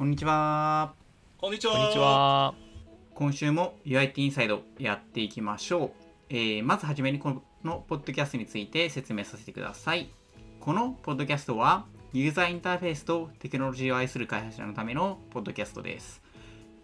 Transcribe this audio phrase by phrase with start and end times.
[0.00, 0.94] こんにちは。
[1.36, 1.74] こんにちは。
[1.74, 2.54] こんにちは。
[3.12, 5.90] 今週も UIT インサイドやっていきましょう。
[6.30, 10.08] えーまずはじめにこのポッドキャストについて説明させてください。
[10.58, 11.84] このポッドキャストは
[12.14, 16.22] ユーザーインターフェースとテクノロジーを愛する開発者のためのポッドキャストです。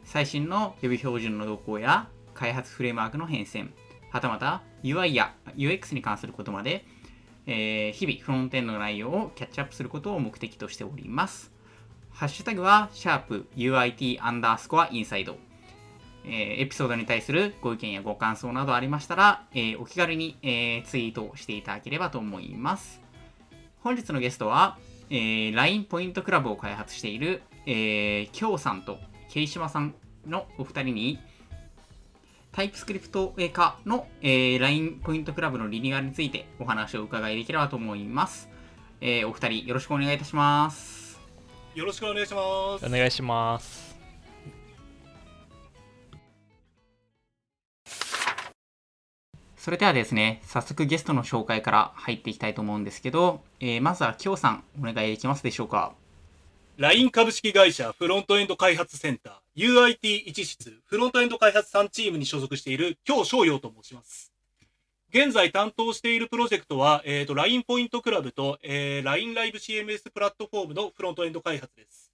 [0.04, 3.70] 最新の予備標準の動向や開発フレームワークの変遷、
[4.10, 6.84] はたまた UI や UX に関することまで、
[7.46, 11.55] えー日々フロントエンドの内容をキャッチアップすることを目的としております。
[12.16, 15.36] ハッシュタグは、シャープ UIT アンダースコアインサイド。
[16.24, 23.02] えーエピソードに対するご意見やご感想などありましたら、えーお気軽に、えーツイートしていただければと思います。
[23.82, 24.78] 本日のゲストは、
[25.10, 28.96] えー LINE ポイントクラブを開発している、えー、京さんと
[29.28, 29.94] ケ島さん
[30.26, 31.18] のお二人に、
[32.50, 38.48] タイプスクリプト化の、えー LINE ポイントクラブのリニューアルについてお話を伺いできればと思います。
[39.02, 41.05] えーお二人よろしくお願いいたします。
[41.76, 42.86] よろしくお願いします。
[42.86, 43.94] お願いします。
[49.58, 55.92] それではですね、早速ゲストの紹介から入っていきたいと思うんですけど、えーまずは京さん、お願いできますでしょうか。
[56.78, 64.35] LINE 株式会社フロントエンド開発センター UIT 一室フロントエンド開発3チームに所属している京翔陽と申します。
[65.10, 72.12] 現在担当しているプロジェクトは、えー、と LINE ポイントクラブと、えー LINE ライブ CMS プラットフォームのフロントエンド開発です。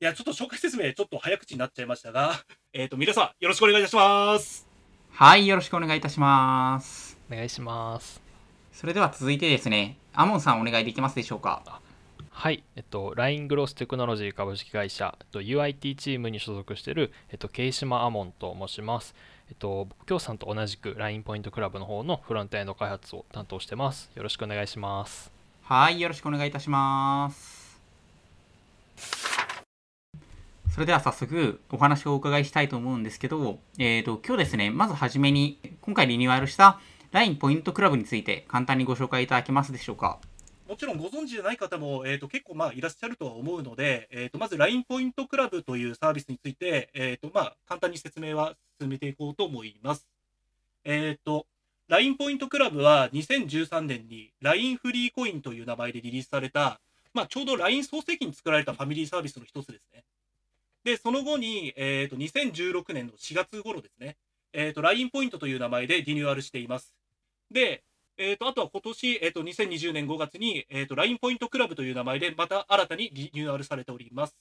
[0.00, 2.34] いや、ちょっと紹介説明ちょっと早口になっちゃいましたが、
[2.74, 4.68] えっ、と、皆さんよろしくお願いいたします。
[5.10, 7.18] はい、よろしくお願いいたします。
[7.30, 8.20] お願いします。
[8.72, 11.80] それでは続いてですね、アモンさんお願いできますでしょうか？
[12.30, 19.14] はい、えっと、LINE グロステクノロジー株式会社、えっと、UIT チームに所属している、えっと、ケイシマアモンと申します。
[19.48, 24.10] えっと、僕、京さんと同じく LINE ポイントクラブの方のフロントエンド開発を担当してます。
[24.16, 25.30] よろしくお願いします。
[25.62, 27.80] はい、よろしくお願いいたします。
[30.72, 36.80] それでは早速お話をお伺いしたいと思うんですけど、えーと、今日ですね、まずはじめに今回リニューアルした
[37.12, 40.18] LINE ポイントクラブについて簡単にご紹介いただけますでしょうか？
[40.68, 50.06] もちろんご存知でない方も、えー、と結構まあいらっしゃるとは思うので、えー、とまず LINE ポイントクラブというサービスについて、えーとまあ、簡単に説明は進めていこうと思います。
[50.84, 51.46] えー、と
[51.88, 56.80] LINE ポイントクラブは2013年に LINE フリーコインという名前でリリースされた、
[57.14, 60.02] まあ、ちょうど LINE 創世期に作られたファミリーサービスの一つですね。
[60.82, 64.16] で、その後に、えー、と2016年の4月頃ですね、
[64.52, 66.94] えー、と LINE ポイントという名前でリニューアルしています。
[67.52, 67.84] で、
[68.18, 74.36] えー、とあとは今年、えー、と2020年5月に、えー、と LINE ポイントクラブという名前でまた新たにリニューアルされております。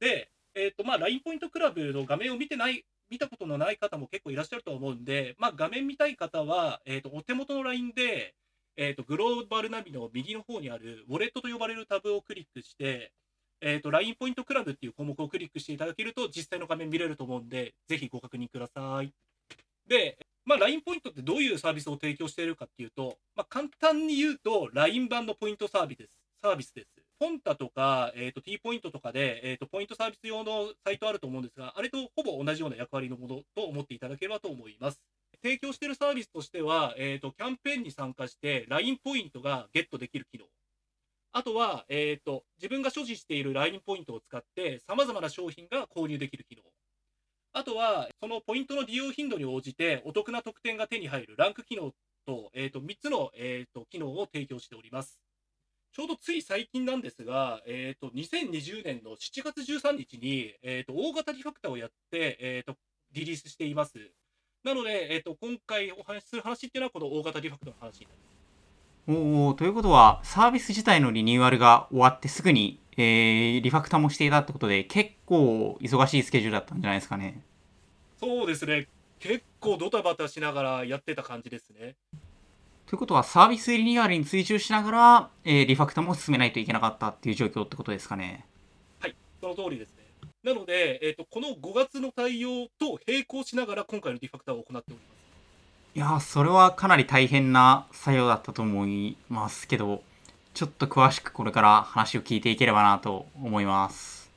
[0.00, 8.34] で、えーとまあ、LINE ポイントクラブの画面を見てない見たことのない方も結構いらっしゃると思うんで、まあ、画面見たい方は、えー、とお手元の LINE で、
[8.76, 13.12] えー、とグローバルナビの右の方にあるウォレットと呼ばれるタブをクリックして、
[13.60, 19.12] えー、と LINE ポイントクラブっていう項目をクリックしていただけると実際の画面見れると思うんで、ぜひご確認ください。
[19.88, 26.18] で、まあ、LINE ポイントってどういうサービスを提供しているかっていうと、まあ、簡単に言うと LINE 版のポイントサービスです。
[26.40, 26.88] サービスです。
[27.18, 35.00] ポンタとか、えー、と T ポイントとかで、えー、とポイントサービス用のサイトあると思うんですが、あれとほぼ同じような役割のものと思っていただければと思います。
[35.42, 40.44] 提供しているサービスとしては、えー、とキャンペーンに参加して LINE ポイントがゲットできる機能。
[41.32, 46.62] あとは、えー、と自分が所持している LINE ポイントを使って様々な商品が購入できる機能。
[47.56, 51.94] あとは、そのポイントの利用頻度に応じてお得な特典が手に入るランク機能
[52.26, 55.18] と、えー、と3つの、えー、と機能を提供しております。
[55.90, 62.78] ちょうどつい最近なんですが、えー、と2020年の7月13日に、えー、と大型リファクターをやって、えー、と
[63.12, 63.94] リリースしています。
[64.62, 68.36] なので、えー、と今回お話しする話っていうのはこの大型リファクターの話になります。
[69.08, 77.42] おーということは、サービス自体のリニューアルが終わってすぐに、えーリファクターもしていたってことで、結構忙しいスケジュールだったんじゃないですかね。
[78.18, 78.88] そうですね。
[79.18, 81.96] 結構ドタバタしながらやってた感じですね。
[82.86, 88.46] ということは、サービスリニューアルに追従しながら、えーリファクターも進めないといけなかったっていう状況ってことですかね。
[89.40, 90.04] その通りですね。
[90.42, 95.16] なので、えー、とこの5月の対応と並行しながら今回のリファクターを行っております。
[95.94, 100.02] いやー、それはかなり大変な作業だったと思いますけど、
[100.56, 104.30] ちょっと詳しくこれから話を聞いていければなと思います。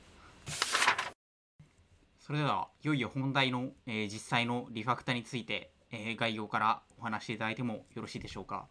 [2.20, 8.68] それでは、いよいよ本題の、えー実際のリファクターについて、えー概要からお話しいただいてもよろしいでしょうか。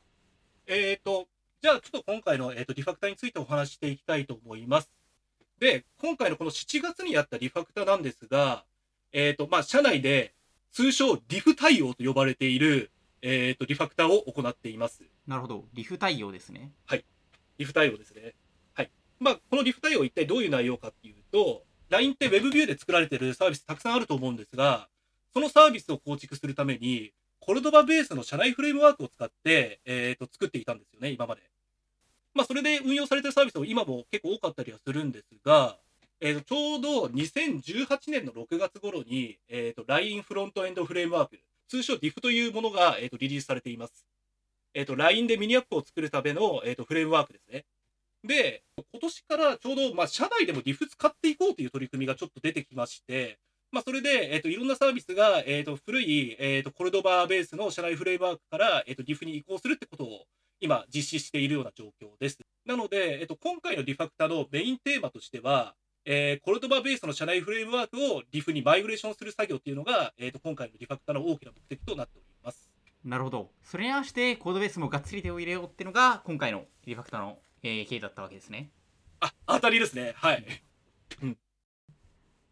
[0.67, 1.27] えっ、と、
[1.59, 4.91] じゃあちょっと今回の、えー、とリファクターについてお話ししていきたいと思います。
[5.57, 8.63] で、今回のこの7月にやったリファクターなんですが、
[9.11, 10.35] えっ、と、まあ、社内で
[10.71, 12.91] 通称リフ対応と呼ばれている、
[13.23, 15.01] えっ、と、リファクターを行っています。
[15.25, 15.65] なるほど。
[15.73, 16.73] リフ対応ですね。
[17.59, 18.33] リフ対応ですね。
[18.73, 18.91] はい。
[19.19, 24.88] まあ、このリフ対応一体どういう内容かっていうと、LINE って Web ビューで作られてるサービスたくさんあると思うんですが、
[25.33, 31.41] そのサービスを構築するために、コルドバベースの社内フレームワークを使って、えー、と作っていたんですよね、今まで。
[32.33, 35.77] まあ、それで運用されてるサービスも今も結構多かったりはするんですが、
[36.21, 44.06] えー、とちょうど2018年の6月頃に、えー、と LINE フロントエンドフレームワーク、通称 DIF というものが、えー、とリリースされています。
[44.74, 47.66] えー、と LINE でミニアップを作るための、えー、とフレームワークですね。
[48.24, 53.39] で、今年からちょうど、まあ、社内でも DIF 使っていこうという取り組みがちょっと出てきまして、
[53.71, 60.25] まあ、それで、えっ、と、いろんなサービスが、えっ、と、古い、えっ、と、 Cordova ベースの社内フレームワークから、えっ、と、DIF に移行するってことを、
[60.60, 62.39] 今、実施しているような状況です。
[62.66, 65.75] なので、えっ、と、今回のリファクタのメインテーマとしては、
[66.06, 72.28] えー Cordova ベースの社内フレームワークを DIF にマイグレーションする作業っていうのが、えっ、と、今回のリファクタの大きな目的となっております。
[73.03, 73.51] なるほど。
[73.63, 78.71] それに合わせてコードベースもがっつり手を入れようっていうのが今回のリファクターの、えー経緯だったわけですね。
[79.21, 80.13] あ、当たりですね。
[80.15, 80.45] はい。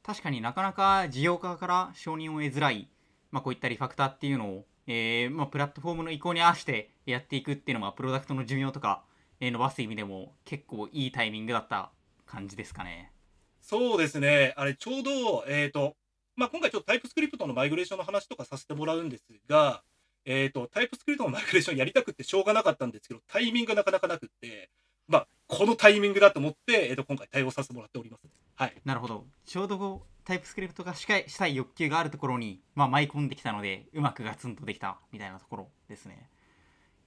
[0.07, 2.89] 確かになかなか事業家から承認を得づらい、
[3.29, 9.03] まあ、こういったリファクターっていうのを、えーまあ、プラットフォームの移行に合わせてやっていくっていうのはプロダクトの寿命とか、
[9.41, 11.91] えー伸ばす意味でも結構いいタイミングだった
[12.25, 13.11] 感じですかね。
[13.59, 14.53] そうですね。
[14.55, 15.97] あれ、ちょうど、えっ、と、
[16.38, 19.83] まあ、今回ちょっとタイプスクリプトのマイグレーションの話とかさせてもらうんですが、
[20.29, 24.69] えっ、と、タイプスクリプトのマイグレーションやりたくってしょうがなかったんですけど、タイミングがなかなかなくって、
[25.07, 28.27] まあ、このタイミングだと思って、えっ、と、今回対応させてもらっております。
[28.56, 28.75] はい。
[28.83, 29.25] なるほど。
[29.45, 36.30] ちょうどこうタイプスクリプトがしたいしたい欲求があるところに、まあ、舞い込んできたので、うまくガツンとできたみたいなところですね。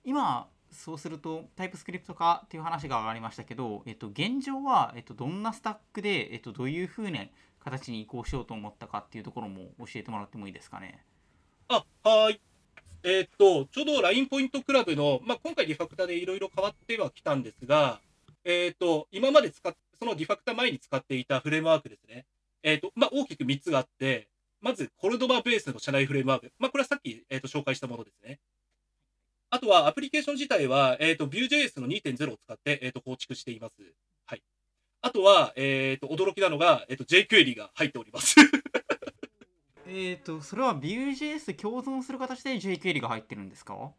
[0.03, 7.21] 今、そうするとタイプスクリプト化っていう話が上がりましたけど、えっと、現状は、えっと、どんなスタックで、えっと、どういうふうな
[7.63, 11.05] 形に移行しようと思ったかっていうところも教えてもらってもいいですかね。
[11.69, 12.41] あ、はーい。
[13.03, 18.01] えーっと、ちょうど LINE ポイントクラブの、まあ、今回リファクタでいろいろ変わってはきたんですが、
[18.45, 22.27] えーっと、今まで使っ、そのリファクタ前に使っていたフレームワークですね。
[22.63, 24.29] えーっと、まあ、大きく3つがあって、
[24.61, 26.53] まず、 Cordova ベースの社内フレームワーク。
[26.59, 28.39] まあ、これはさっき、えっと、紹介したものですね。
[29.49, 33.75] あとは、アプリケーション自体は、えっと、Vue.js の2.0を使って、えっと、構築しています。
[34.27, 34.43] はい。
[35.01, 38.37] あとは、えっと、驚きなのが、えっと、jQuery が入っております。
[39.93, 43.93] えっと、それは Vue.js 共存する形で jQuery が入ってるんですか？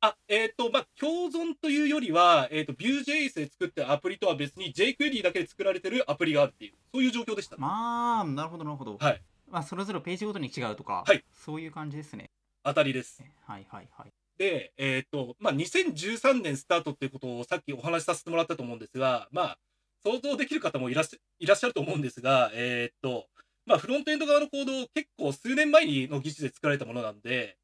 [0.00, 7.56] あ、えっ、と、まあ、共存というよりは、えっ、と、Vue.js で作ったアプリとは別に jQuery だけで作られてるアプリがあるっていう、そういう状況でした。
[7.56, 8.96] まあ、なるほど、なるほど。
[8.98, 9.22] はい。
[9.48, 12.30] まあ、それぞれページごとに違うとか、はいそういう感じですね。
[12.64, 13.24] 当たりです。
[13.46, 14.12] はいはいはい。
[14.36, 19.58] で、えっ、と、まあ、2013年スタートっていうことをさっきお話しさせてもらったと思うんですが、まあ、
[20.04, 23.26] 想像できる方もいらっしゃいらっしゃると思うんですが、えっ、と、
[23.68, 27.58] まあ、フロントエンド側のコード、結構数年前の技術で作られたものなんで、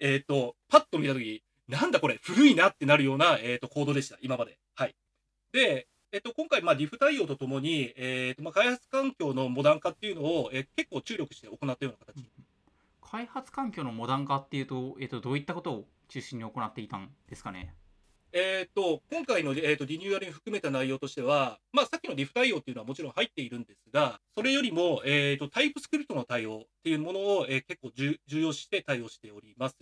[0.00, 4.58] えっ、と、パッと見たとき、なんだこれ、古いなってなるような、えっ、と、コードでした、今まで。
[4.74, 4.96] はい。
[5.52, 12.24] で、えっ、と、今回、まあ、リフ対応とともに、えっ、と、まあ、開発環境のモダン化っていうのを、え結構注力して行ったような形。
[13.02, 17.74] 開発環境のモダン化っていうと、えっと、どういったことを中心に行っていたんですかね？
[18.36, 29.76] えー、と今回の、えー、とリニューアルに含めた内容としては、まあ、さっきのリフ対応っていうのはもちろん入っているんですが、それよりも、えー、とタイプスクリプトの対応っていうものを、えー結構重要視して対応しております。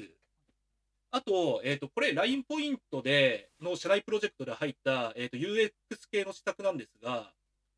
[1.12, 5.72] あと、えー、とこれ、LINE ポイントでの社内プロジェクトで入った、えー、と UX
[6.10, 7.32] 系の施策なんですが、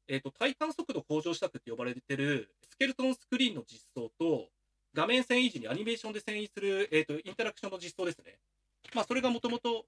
[0.09, 4.49] えー、と体感速度向上施策って呼ばれてるスケルトンスクリーンの実装と、
[4.93, 8.39] 画面遷移時にアニメーションで遷移する、えー、とインタラクションの実装ですね。
[8.93, 9.87] まあ、それがもともと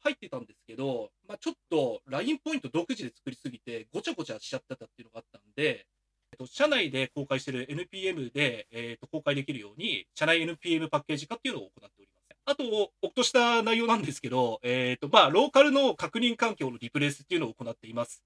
[0.00, 5.86] 入ってたんですけど、まあ、ちょっと LINE ポイント独自で作りすぎて、ごちゃごちゃしちゃってたっていうのがあったんで、
[6.32, 12.28] えっと、社内で公開してる NPM で、えっと、公開できるように、社内 NPM パッケージ化っていうのを行っております。
[12.44, 18.22] あと、おっとした内容なんですけど、えっと、まあ、ローカルの確認環境のリプレイスっていうのを行っています。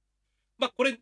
[0.58, 0.98] まあ、これ、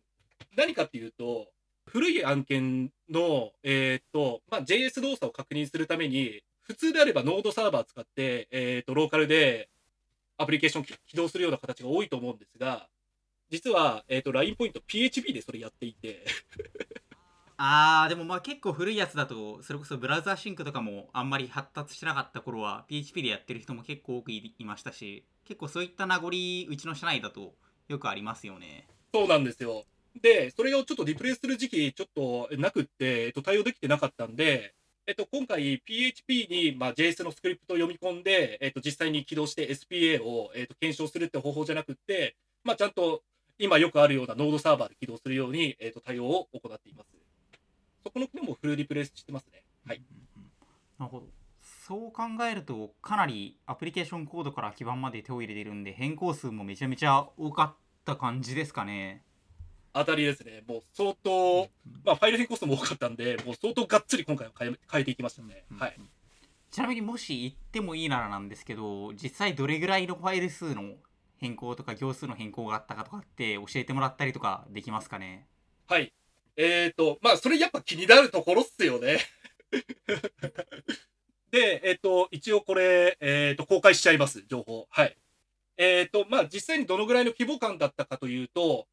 [0.55, 1.51] 何かっていうと、
[1.85, 9.69] 古い案件の、えっと、まあ、JS 動作を確認するために、普通であればノードサーバー使って、えっと、ローカルで
[10.41, 12.87] アプリケーション起起動するような形が多いと思うんですが、
[13.49, 16.25] 実は、えっ、と、LINE ポイント PHP でそれやっていて、
[17.57, 26.29] あー、でもまあ結構古いやつだと、それこそブラウザーシンクとかもあんまり発達してなかった頃は、PHP でやってる人も結構多くいいましたし、結構そういった名残、
[26.69, 27.53] うちの社内だと
[27.87, 28.87] よくありますよね。
[29.13, 29.85] そうなんですよ。
[30.19, 34.73] で、それをちょっとリプレイする時期ちょっとなくって、えっと、対応できてなかったんで、
[35.07, 43.23] えっと、今回 PHP に、まあ、JS のスクリプトを読み込んで、えっと、実際に起動して SPA を、えっと、検証するって方法じゃなくって、まあ、ちゃんと
[43.57, 47.09] 今よくあるようなノードサーバーで起動するように、えっと、対応を行っています。
[48.03, 49.63] そこの国もフルリプレイスしてますね。
[49.85, 49.97] はい。
[49.97, 50.51] うんうん
[50.99, 51.25] なるほど。
[51.87, 59.23] そう考えると、かなりアプリケーションコードから基盤まで手を入れてるんで、変更数もめちゃめちゃ多かった感じですかね。
[59.93, 60.63] 当たりですね。
[60.67, 61.67] もう相当、
[62.03, 65.65] まあ、ファイル変更数も多かったんで、もう相当がっつり今回は変え変えていきましたね。
[65.71, 65.99] うんはい。
[66.71, 70.93] ちなみにもし言ってもいいならなんですけど実際どれぐらいのファイル数の
[71.37, 75.47] 変更とか行数の変更があったかとかって教えてもらったりとかできますかね？
[75.87, 76.13] はい。
[76.55, 79.19] えっ、と、まあ、それやっぱ気になるところっすよね。
[81.49, 84.87] で、えっ、と、一応これ、えっ、と、公開しちゃいます、情報。
[84.89, 85.17] はい。
[85.77, 88.87] えっ、と、まあ、実際にどのぐらいの規模感だったかというと、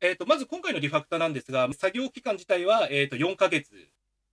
[0.00, 3.70] えっ、と、まず今回のリファクターなんですが、作業期間自体は、えっ、と、4ヶ月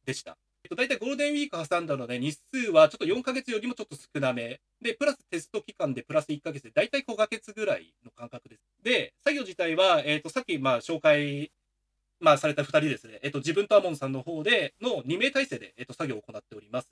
[0.05, 0.37] でした。
[0.63, 4.61] えっと、大体ゴールデンウィーク挟んだので、日数はちょっと4ヶ月よりもちょっと少なめ。
[4.81, 8.61] で、プラステスト期間でプラス1ヶ月で、大体5ヶ月ぐらいの間隔です。
[8.81, 11.51] で、作業自体は、えっ、と、さっき、まあ、紹介、
[12.21, 13.19] まあ、された2人ですね。
[13.21, 16.87] えっ、と、自分とアモンさんの方での2名体制で、えっ、と、作業を行っております。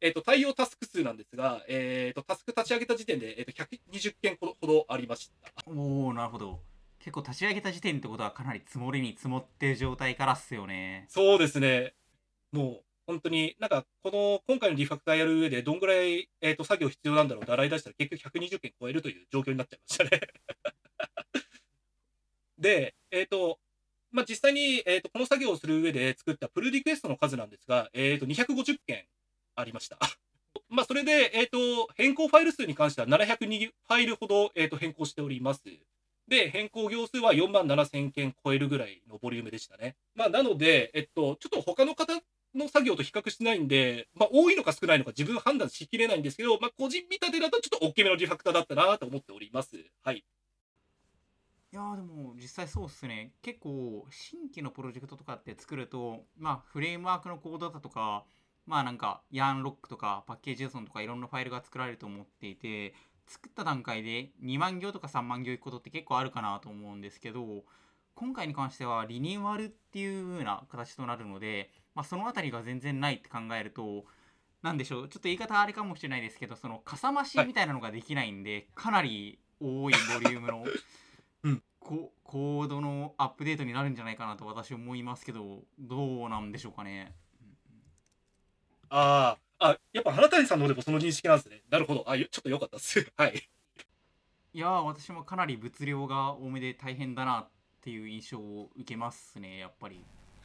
[0.00, 5.70] えっ、と、対応タスク数なんですが、えっ、と、タスク立ち上げた時点で、えっ、と、120件ほどほどありました。
[5.70, 6.75] おおなるほど
[7.06, 11.94] 結構立ち上げた時点ってことはかなり積もりに積もってる状態からっすよねそうですね。
[12.50, 20.20] もう、本当に、なんか、この、今回のリファクターやる上で、どんぐらい、えっ、と、作業必要なんだろうって洗い出したら、結局120件超えるという状況になっちゃいましたね。
[22.58, 23.60] で、えっ、と、
[24.10, 29.06] まあ、実際に、えっ、と、この作業をする上で作ったプルリクエストの数なんですが、えっ、と、250件
[29.54, 29.96] ありました。
[30.68, 35.62] まあ、それで、えっ、と、変更ファイル数に関しては702ファイルほど、えっ、と、変更しております。
[36.28, 39.96] で、変更行数は4万7000件超えるぐらいのボリュームでしたね。
[40.14, 42.12] まあ、なので、えっと、ちょっと他の方
[42.54, 49.76] の作業と比較してないんで、まあ、多いのか少ないのか自分判断しきれないんですけど、まあ、個人見立てだとちょっと大きめのリファクターだったなと思っております。
[50.02, 50.24] はい。
[51.72, 58.24] いやーでも実際そうっすね結構新規のプロジェクトとかって作るとまあフレームワークのコードだとか
[58.66, 62.94] まあなんかヤンロックとかパッケージ JSON とかいろんなファイルが作られると思っていて
[63.26, 67.64] 作った段階で2万行とか3万行いくことって結構あるかなと思うんですけど
[68.14, 74.04] 今回に関してはリニューアルっていう風な形となるので、まあ、そのあたりが全然ないって考えると
[74.62, 80.64] なんでしょうちょっと言い方あれかもしれないですけどそのかさ増しみたいなのができないんで、かなり多いボリュームの
[81.44, 81.62] うん。
[81.78, 87.14] こコードのアップデートになるんじゃないかなと私思いますけどどうなんでしょうかね。
[88.88, 91.62] ああ、あ、やっぱ花谷さんの方でもその認識なんですね。
[91.70, 92.04] なるほど。
[92.08, 93.10] あ、よちょっと良かったです。
[93.16, 93.48] はい。
[94.52, 97.48] いやー私もかなり物量が多めで大変だなっ
[97.82, 100.02] ていう印象を受けますねやっぱり。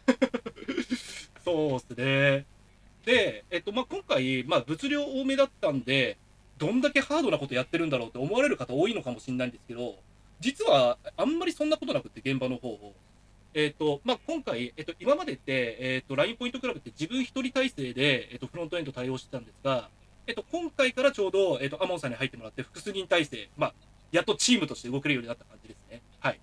[1.43, 2.45] そうですね。
[3.05, 6.17] で、えっと、まあ、今回、まあ、物量多めだったんで、
[6.57, 10.03] どんだけハードなことやってるんだろうって思われる方多いのかもしれないんですけど、
[10.39, 12.93] 実はあんまりそんなことなくって、現場の方を。
[13.53, 19.89] えっと、まあ、今回、えっと、今までって、えっと、LINE ポイントクラブって自分一人体制で、えっと、フロントエンド対応してたんですが、
[20.27, 23.73] えっと、今回からちょうど、えっと、アモンさんに入ってもらって、複数人体制、まあ、
[24.11, 26.01] やっとチームとして動けるようになった感じですね。
[26.19, 26.39] はい。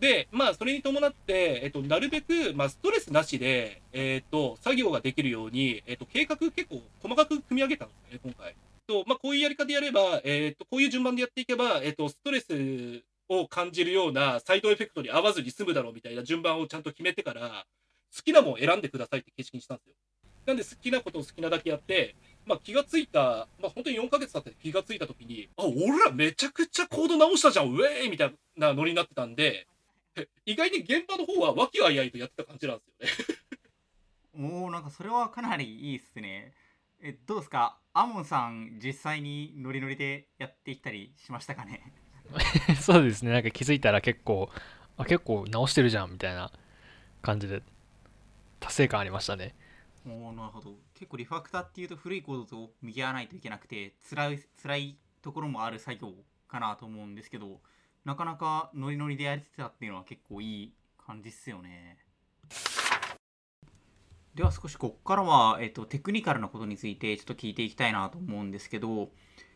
[0.00, 8.54] で、まあ、それに伴って、えっと、なるべく、まあ、ストレスなしで、えっと、作業ができるように、えっと、計画結構細かく組み上げたんですよね、今回。
[8.86, 13.02] と、まあ、こういうやり方でやれば、えっと、こういう順番でやっていけば、えっと、ストレス
[13.40, 17.66] を感じるようなサイドエフェクトに合わずに済むだろうみたいな順番をちゃんと決めてから、
[18.14, 19.94] 好きなもん選んでくださいって形式にしたんですよ。
[20.44, 29.66] なんで好きなことを好きなだけやって、まあ、気がついた、まあ、本当に4ヶ月経って気がついた時に、あ、俺らめちゃくちゃコード直したじゃん、ウェーイみたいなノリになってたんで、
[30.44, 34.50] 意外に現場の方は和気あいあいとやってた感じなんですよね。
[34.50, 36.52] おおなんかそれはかなりいいっすね。
[37.00, 37.78] えどうですか？
[37.94, 41.92] アモンさん実際にノリノリでやってきたりしましたかね？
[42.80, 43.32] そうですね。
[43.32, 44.50] なんか気づいたら結構
[44.96, 46.52] あ結構直してるじゃんみたいな
[47.20, 47.62] 感じで
[48.60, 49.54] 達成感ありましたね。
[50.06, 50.74] おなるほど。
[50.94, 56.12] 結構リファクターっていうと古いコードと向き合わないといけなくて辛い辛いところもある作業
[56.48, 57.60] かなと思うんですけど
[58.04, 61.98] なかなかノリノリでやれてたっていうのは結構いい感じっすよね。
[64.34, 69.10] では少しここからは、えっと、テクニカルなことについてちょっと聞いていきたいなと思うんですけど、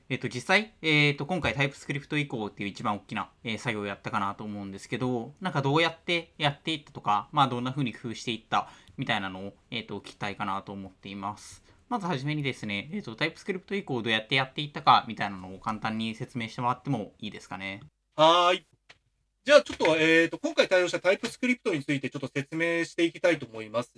[0.09, 11.65] えっと、実際、えっと、今回タイプスクリプト移行っていう一番大きな、え作業をやったかなと思うんですけど、なんかどうやってやっていったとか、まあどんな風に工夫していったみたいなのを、えっと、聞きたいかなと思っています。
[11.89, 17.81] まずはじめにですね、えっと、タイプスクリプト移行をどうやってやっていったかみたいなのを簡単に説明してもらってもいいですかね。
[18.15, 18.65] はい。
[19.45, 23.91] じゃあちょっと、えっ、と、今回対応したタイプスクリプトについてちょっと説明していきたいと思います。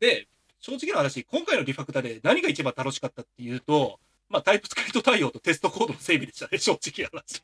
[0.00, 0.26] で、
[0.60, 7.42] 正直な話、今回のリファクタで何が一番楽しかったっていうと、まあ、タイプスクリプト対応とテストコードの整備でしたね、正直な話。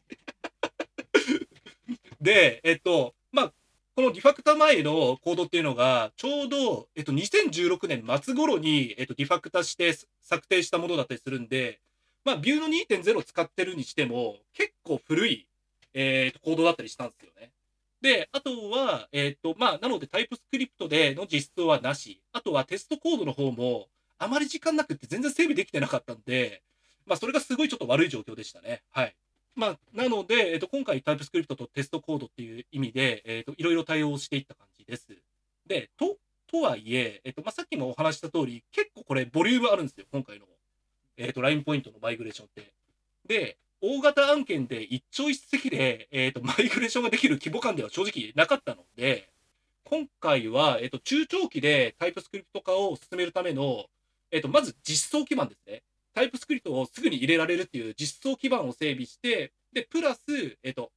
[2.20, 3.52] で、えっと、まあ、
[3.94, 11.80] このリファクタ前のコードっていうのが、ちょうど、えっと、2016年末頃に、えっと、リファクタして策定したものだったりするんで、
[12.24, 15.46] まあ、ビューの2.0使ってるにしても、結構古い、
[15.94, 17.50] えーと、コードだったりしたんですよね。
[18.00, 22.22] で、あとは、えっ、と、まあ、なのでタイプスクリプトでの実装はなし。
[22.32, 26.62] あとはテストコードの方も、あまり時間なくって全然整備できてなかったんで、
[27.06, 28.82] まあ、それがすごいちょっと悪い状況でしたね。
[28.90, 29.14] はい。
[29.56, 35.06] まあ、なので、えっ、と、今回タイプスクリプトとテストコードっていう意味で、えっ、と、いろいろ対応していった感じです。
[35.66, 36.16] で、と、
[36.46, 40.46] とはいえ、えっ、と、まあ、さっきもお話した通り、結構これボリュームあるんですよ、今回の、
[41.16, 42.72] えっ、と、ラインポイントのマイグレーションって。
[43.26, 49.28] で、大型案件で一朝一夕で、えっ、と、マイグレーションができる規模感では正直なかったので、
[49.84, 53.86] 今回は、えっ、と、中長期でタイプスクリプト化を進めるための、
[54.30, 55.82] えっ、と、まず実装基盤ですね。
[56.14, 60.20] タイプスクリプトをすぐに入れられるっていう実装基盤を整備して、で、プラス、
[60.62, 60.90] えっ、と、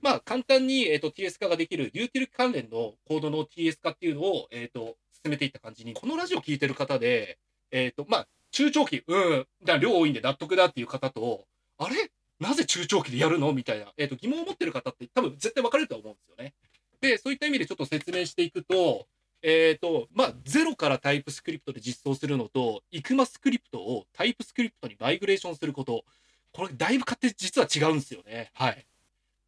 [0.00, 7.38] まあ、簡単に、えっ、と、TS 化ができる、ユーティル関連のコードの TS 化っていうのを、えっ、と、進めていった感じに、このラジオ聞いてる方で、
[7.70, 11.46] えっ、と、まあ、中長期、うん、だ量多いんで納得だっていう方と、
[11.78, 12.10] あれ？
[12.40, 13.52] なぜ中長期でやるの？
[13.52, 16.54] みたいな、えっ、と、疑問を持ってる方って多分絶対分かれると思うんですよね。
[17.00, 19.06] で、そういった意味でちょっと説明していくと、
[19.42, 26.04] えっ、と、まあ、ゼロからタイプスクリプトで実装するのと、イクマスクリプトをタイプスクリプトにマイグレーションすること、
[26.52, 28.50] これだいぶ勝手実は違うんですよね。
[28.54, 28.86] はい。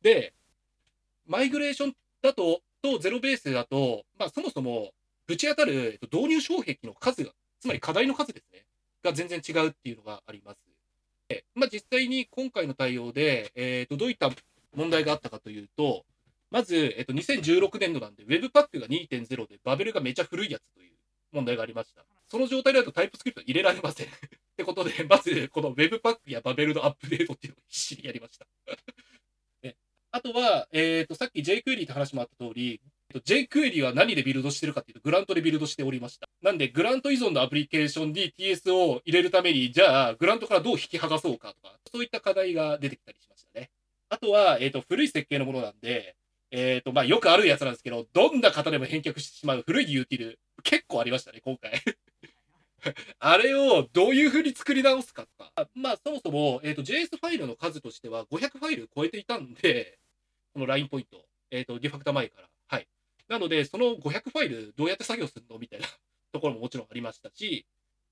[0.02, 0.32] で、
[1.26, 4.92] マイグレーションだと、とゼロベースだと、まあ、そもそも
[5.26, 8.64] ぶち当たる導入障壁の数が、つまり課題の数ですね、
[9.02, 10.58] が全然違うっていうのがあります。
[11.28, 14.30] でまあ、実際に今回の対応で、えー、とどういった
[14.74, 16.04] 問題があったかというと、
[16.52, 20.92] まず、えっと、2016年度なんで、Webpack が2.0で、バベルがめちゃ古いやつという
[21.32, 22.04] 問題がありました。
[22.28, 24.06] その状態だとタイプスクリプト入れられません。
[24.06, 24.10] っ
[24.54, 28.46] てことで、まず、この Webpack やバベルのアップデートっていうのを必死にやりました
[30.14, 32.82] あとは、えっ、ー、と、さっき jQuery って話もあった通り、
[33.14, 36.28] jQuery は何でビルドしてるかっていうと、グラントでビルドしておりました。
[36.42, 43.70] なんで、グラント依存のアプリケーションに TS を入れるために、じゃあ、グラントからどう引き剥がそうかとか、そういった課題が出てきたりしましたね。
[44.10, 46.14] あとは、えっ、ー、と、古い設計のものなんで、
[46.52, 51.72] えっ、ー、と、まあ、よくあるやつなんですけど、どんな方でも返却してしまう古いユーティル、結構ありましたね、今回。
[53.18, 55.68] あれをどういう風に作り直すかとか。
[55.74, 59.98] まあ、そもそも、えっ、と、JS ファイルの数としては500ファイル超えていたんで、
[60.52, 62.48] このラインポイント、えっ、ー、と、ディファクタ前から。
[62.66, 62.86] はい。
[63.28, 65.86] なので、その500ファイルどうやって作業するのみたいな
[66.32, 67.64] ところももちろんありましたし、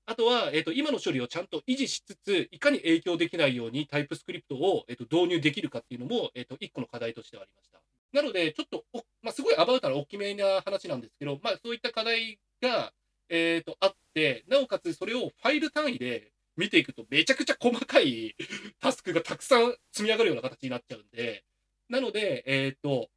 [0.07, 7.81] あとは、えっ、ー、と、今の処理をちゃんと維持しつつ、いかに影響できないようにタイプスクリプトを、えっ、と、導入できるかっていうのも、えっ、と、一個の課題としてはありました。
[8.13, 8.85] なので、ちょっと
[9.21, 12.91] まあ、すごいアバウトな大きめな話なんですけど、まあ、そういった課題が、
[13.29, 18.35] えっ、と、あって、なおかつそれをファイル単位で見ていくと、めちゃくちゃ細かい
[18.81, 21.43] タスクがたくさん積み上がるような形になっちゃうんで、
[21.87, 23.09] なので、えっ、ー、と、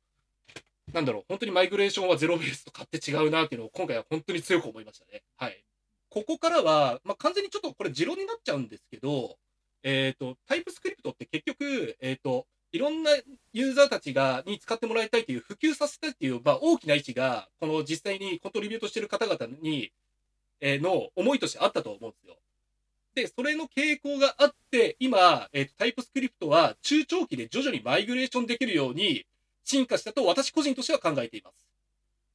[0.93, 5.23] なんだろう、本当にマイグレーションはゼロベースと勝手違うなっていうのを今回は本当に強く思いましたね。
[5.37, 5.65] はい。
[6.11, 9.39] ここからは、まあ、完全にちょっとこれ持論になっちゃうんですけど、
[9.83, 13.13] えっ、ー、と、タイプスクリプトって結局、えっ、ー、と、いろんな
[13.53, 19.93] ユーザーたちが、に使ってもらいたいという、普及させたいという、まあ、大きな意思が、この実際にコントリビュートしてる方々に、
[20.61, 22.37] えー、の思いとしてあったと思うんですよ。
[23.15, 29.25] で、それの傾向があって、今、えー、タイプスクリプトは中長期で徐々にマイグレーションできるように
[29.65, 31.55] 進化したと私個人としては考えています。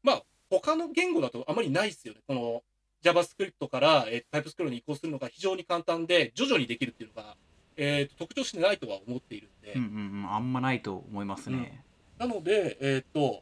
[0.04, 2.22] まあ、他の言語だとあまりないですよね。
[2.28, 2.64] この
[3.04, 7.36] JavaScript から、えー、タイプスクリプトに移行するのが非常に簡単で、徐々にできるっていうのが、
[7.82, 9.74] えーと、特徴してないとは思っているんで。
[9.74, 11.82] うんうんうん、あんまないと思いますね。
[12.20, 13.42] うん、なので、えっ、ー、と、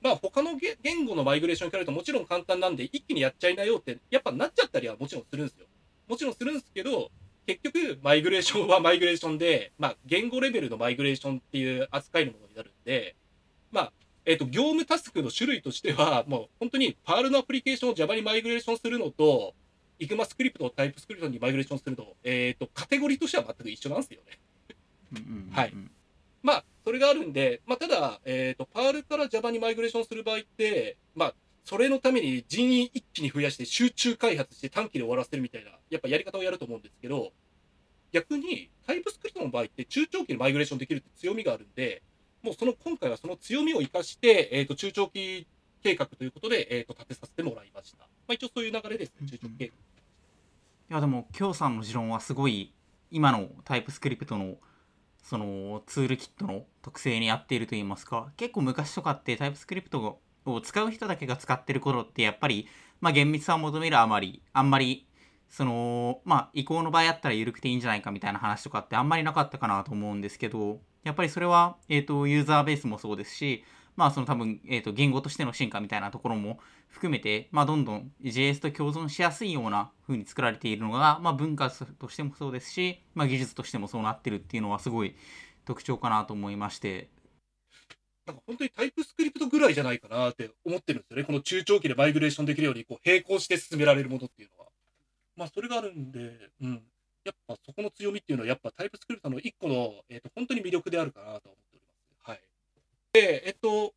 [0.00, 5.66] まあ、他の言語のマイグレーションに比べるともちろん簡単なんで、一気にやっちゃいなよって、やっぱなっちゃったりはもちろんするんですよ。
[6.08, 7.10] もちろんするんですけど、
[7.46, 13.14] 結局、マイグレーションはマイグレーションで、まあ、言語レベルのマイグレーションっていう扱いのものになるんで、
[13.70, 13.92] まあ、
[14.24, 19.54] えっ、ー、と、業務タスクの種類としては、もう本当にパールのアプリケーションを Java にマイグレーションするのと、
[19.98, 24.38] イグマスクリプトをタイプスクリプトにマイグレーションするの、えっ、ー、と、カテゴリーとしては全く一緒なんですよね。
[25.52, 25.74] はい。
[26.42, 37.32] まあ、それがあるんで、まあ、ただ、えっ、ー、と、パールから Java にマイグレーションする場合って、まあ、それのために人員一気に増やして集中開発して短期で終わらせるみたいな、やっぱやり方をやると思うんですけど、
[38.12, 42.02] 逆にタイプスクリプトの場合って中長期でマイグレーションできるって強みがあるんで、
[42.42, 45.48] もうその今回はその強みを生かして、えっ、ー、と、中長期
[45.82, 48.08] 計画ということで、えっ、ー、と、立てさせてもらいました。
[48.28, 49.74] まあ、一応そういう流れですね、中長期計画。
[49.74, 52.72] いや、でも、京さんの持論はすごい、
[53.10, 54.56] 今のタイプスクリプトの
[55.26, 62.68] そのツールキットの特性に合っていると言いますか結構昔とかってタイプスクリプトを使う人だけが使ってる頃ってやっぱり、
[63.00, 65.08] まあ、厳密さを求めるあまり、あんまり、
[65.48, 73.64] その、まあ、移行の場合あったら緩くていいんじゃないかみたいな話とかってあんまりなかったかなと思うんですけど、やっぱりそれは、えっ、ー、と、ユーザーベースもそうですし、
[73.96, 85.16] まあ、その多分、えっ、ー、と、言語としての進化みたいなところも含めて、まあ、どんどん JS と共存しやすいような風に作られているのが、まあ、文化としてもそうですし、まあ、技術としてもそうなってるっていうのはすごい
[85.64, 87.08] 特徴かなと思いまして
[88.26, 91.24] なんか本当にタイプスクリプトぐらいじゃないかなって思ってるんですよね。
[91.24, 94.70] この中長期でマイグレーションできるように、こう、並行して進められるものっていうのは。
[95.36, 96.82] まあ、それがあるんで、うん。
[97.24, 101.56] やっぱそこの強みっていうのは、やっぱタイプスクリプトの一個の、えっ、と、本当に魅力であるかなと思。
[103.16, 103.94] で、えっと、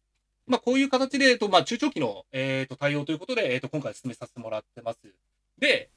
[0.48, 5.00] まあ、こういう形で、えっと、まあ、中長期の、えっと、対応ということで、えっと、今回進めさせてもらってます。
[5.60, 5.90] で、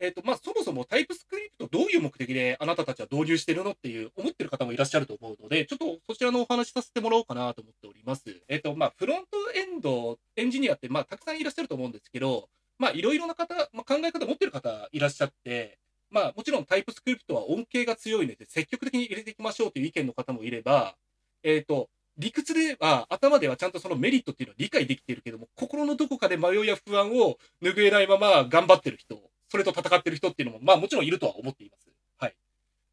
[0.00, 8.42] えっと、まあ、そもそもタイプスクリプトどういう目的であなたたちは導入してるのっていう思ってる方もいらっしゃると思うので、ちょっとそちらのお話しさせてもらおうかなと思っております。
[8.48, 15.78] えっと、まあ、フロントエンドエンジニアって、まあ、たくさんいらっしゃると思うんですけど、まあ、いろいろな方、まあ、考え方持ってる方いらっしゃって、
[16.10, 20.96] まあ、もちろんタイプスクリプトは恩恵が強いので、積極的に入れていきましょうという意見の方もいれば、
[21.42, 29.18] えっと、理屈では、頭ではちゃんとそのメリットっていうのは理解できてるけども、心のどこかで迷いや不安を拭えないまま頑張ってる人、
[29.48, 31.88] それと戦ってる人っていうのも、まあもちろんいるとは思っています。
[32.18, 32.34] はい。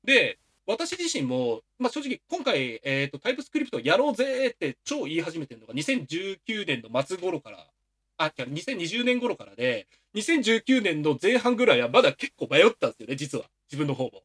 [0.04, 7.66] で、私自身も、まあ正直今回、えっ、と、タイプスクリプトやろうぜって超言い始めてるのが2019年の末頃から、
[8.18, 13.46] あ、違う、2020年頃からで、2019年の前半ぐらいはまだ結構迷ったんですよね、実は。
[13.72, 14.24] 自分の方も。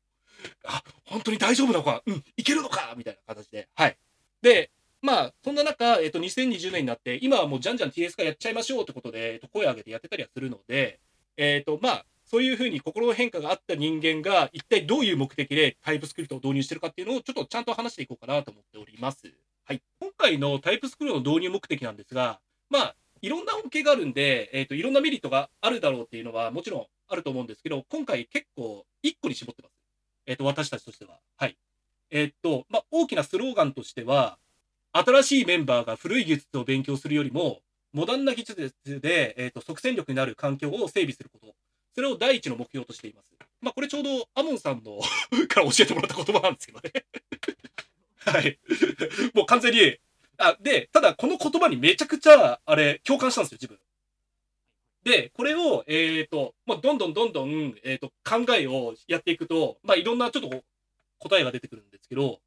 [0.65, 3.69] あ、本当に大丈夫なのかうん、いけるのかみたいな形で。
[3.75, 3.97] はい。
[4.41, 4.71] で、
[5.03, 11.01] まあ、そんな中、えっ、と、2020年になって、今はもうじゃんじゃん TS 化やっちゃいましょうってことで、えっと、声を上げてやってたりはするので、
[11.37, 19.19] えっ、と、まあ、そういうふうに心の変化があった人間が、一体どういう目的でタイプスクリプトを導入してるかっていうのを、ちょっとちゃんと話していこうかなと思っております。
[19.65, 19.83] はい。
[20.01, 29.73] 今回のタイプスクリプトの導入目的なんですが、まあ、いろんな恩恵があるんで、えっ、と、いろんなメリットがあるだろうっていうのは、もちろんあると思うんですけど、今回結構、一個に絞ってます。
[30.27, 31.19] えっ、と、私たちとしては。
[31.37, 31.57] はい。
[32.11, 34.39] えっ、と、まあ、大きなスローガンとしては、
[34.93, 37.61] 新しいメンバーが古い技術を勉強するよりも、
[37.93, 41.55] モダンな技術で、えー、と即戦力になる環境を整備すること。
[41.95, 43.33] それを第一の目標としています。
[43.61, 45.01] まあ、これちょうどアモンさんの
[45.49, 46.93] から教えてもらった言葉なんですけどね。
[48.19, 48.59] はい。
[49.35, 49.99] もう完全に。
[50.39, 53.79] あ、で、ただこの言葉にめちゃくちゃ、あれ、共感したんですよ、自分。
[55.05, 60.65] で、これを、えっ、と、まあ、どんどんどんどん、えっ、と、考えをやっていくと、まあ、いろんなちょっと
[61.19, 62.41] 答えが出てくるんですけど、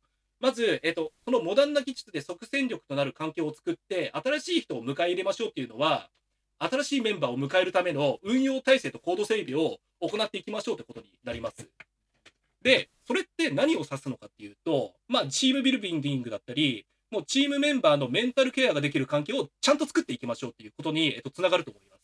[0.45, 6.11] まず、えっ、と、そのモダンな技術で即戦力となる環境を作って、新しい人を迎え入れましょうっていうのは、
[6.59, 11.67] 新しいメンバーを迎えるための運用体制とコード整備を行っていきましょうってことになります。
[12.61, 22.03] で、それって何を指すのかっていうと、まあ、チームビルディングだったり、もうチームメンバーのメンタルケアができる環境をちゃんと作っていきましょうっていうことに、えっと、つながると思います。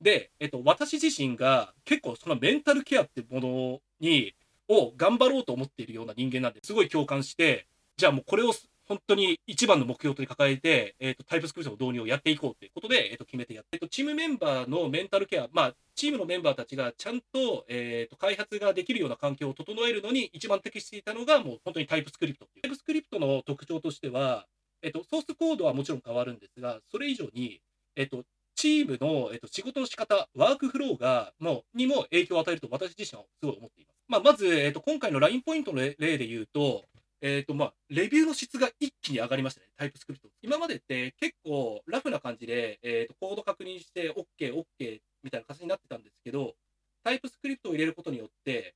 [0.00, 4.34] で、えっと、私自身が結構そのメンタルケアってものに、
[4.68, 8.52] を頑張ろうと思っているような人間なんですごい共感して、じゃあもうこれを
[8.88, 22.46] 本当に一番の目標と抱えて、えっ、と、タイプスクリプトの導入をやっていこうということで、えっ、と、決めてやって、えっと、チームメンバーのメンタルケア、まあ、チームのメンバーたちがちゃんと、えっ、と、開発ができるような環境を整えるのに一番適していたのが、もう本当にタイプスクリプト。
[22.62, 24.46] タイプスクリプトの特徴としては、
[24.80, 27.60] えっ、と、ソースコードはもちろん変わるんですが、それ以上に、
[27.94, 28.24] えっ、と、
[28.58, 33.96] チームの、えっと、仕事の仕方、ワークフローが、もう、にも影響を与えると私自身はすごい思っています。
[34.08, 36.84] まあ、まず、えっと、今回の LINE ポイントの例で言うと、
[37.20, 40.34] えっと、まあ、レビューの質が一気に上がりましたね、タイプスクリプト。
[40.42, 46.56] 今までって結構ラフな感じで、えっと、コード確認して OK、OK みたいな形になってたんですけど、
[47.04, 48.74] タイプスクリプトを入れることによって、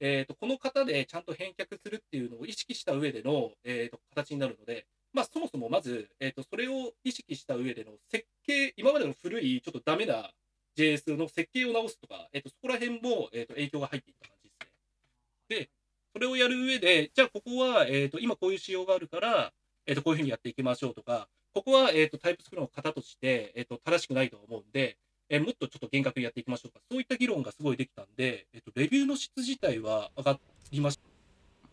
[0.00, 10.30] えっと、この方でちゃんと返却するっていうのを意識した上での、えっと、形になるので、まあ、そもそもまず、えっと、それを意識した上での設計、今までの古いちょっとダメな
[10.76, 15.60] JS の設計を直すとか、えっと、そこら辺も、えっと、影響が入っていた感じですね。
[15.60, 15.70] で、
[16.14, 19.52] それをやる上で、じゃあここは、えっと、今こういう仕様があるから、
[19.86, 24.96] えっと、こういうふうにやっていきましょうとか、ここは、えっと、タイプスクリプトの型として、えっと、正しくないと思うんで、
[25.28, 26.80] えもっとちょっと厳格にやっていきましょうか。
[26.90, 31.11] そういった議論がすごいできたんで、えっと、レビューの質自体は上がりました。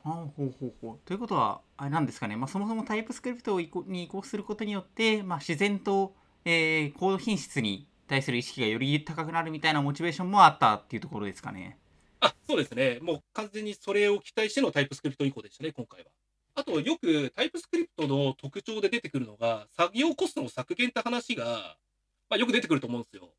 [0.03, 11.77] あほうほうほうということはあれなんですかね、まあ、そもそもタイプスクリプトに移行することによって、まあ、自然と、えーコード品質に対する意識がより高くなるみたいなモチベーションもあったっていうところですかね。
[12.21, 12.99] あ、そうですね。
[13.01, 16.07] もう完全にそれを期待してのタイプスクリプト移行でしたね、今回は。
[16.55, 21.77] あと、よくタイプスクリプトの特徴で出てくるのが、作業コストの削減って話が、
[22.29, 23.29] まあ、よく出てくると思うんですよ。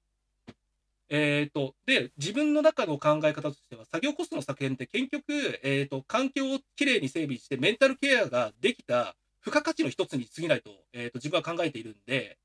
[1.11, 12.39] えっ、と、で、自分の中の考え方としては、作業コストの削減って結局、えっ、と、環境をきれいに整備して、メンタルケアができた付加価値の一つに過ぎないと、えっ、と、自分は考えているんで、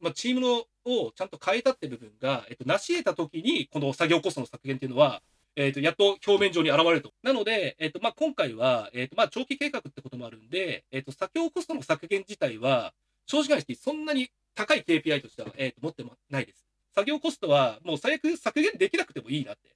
[0.00, 5.22] まあ、チームのをちゃんと変えたって部分が、えっ、と、成し得た時に、この作業コストの削減っていうのは、
[5.54, 7.12] えっ、と、やっと表面上に現れると。
[7.22, 12.92] なので、えっ、と、まあ、今回は、えっ、と、まあ、長期計画ってこともあるんで、えっ、と、作業コストの削減自体は、
[13.26, 16.69] 正直な話、そんなに高い KPI としては、えっ、と、持ってもないです。
[16.94, 19.70] 作業コストは、もう最悪削減できなくてもいいなって。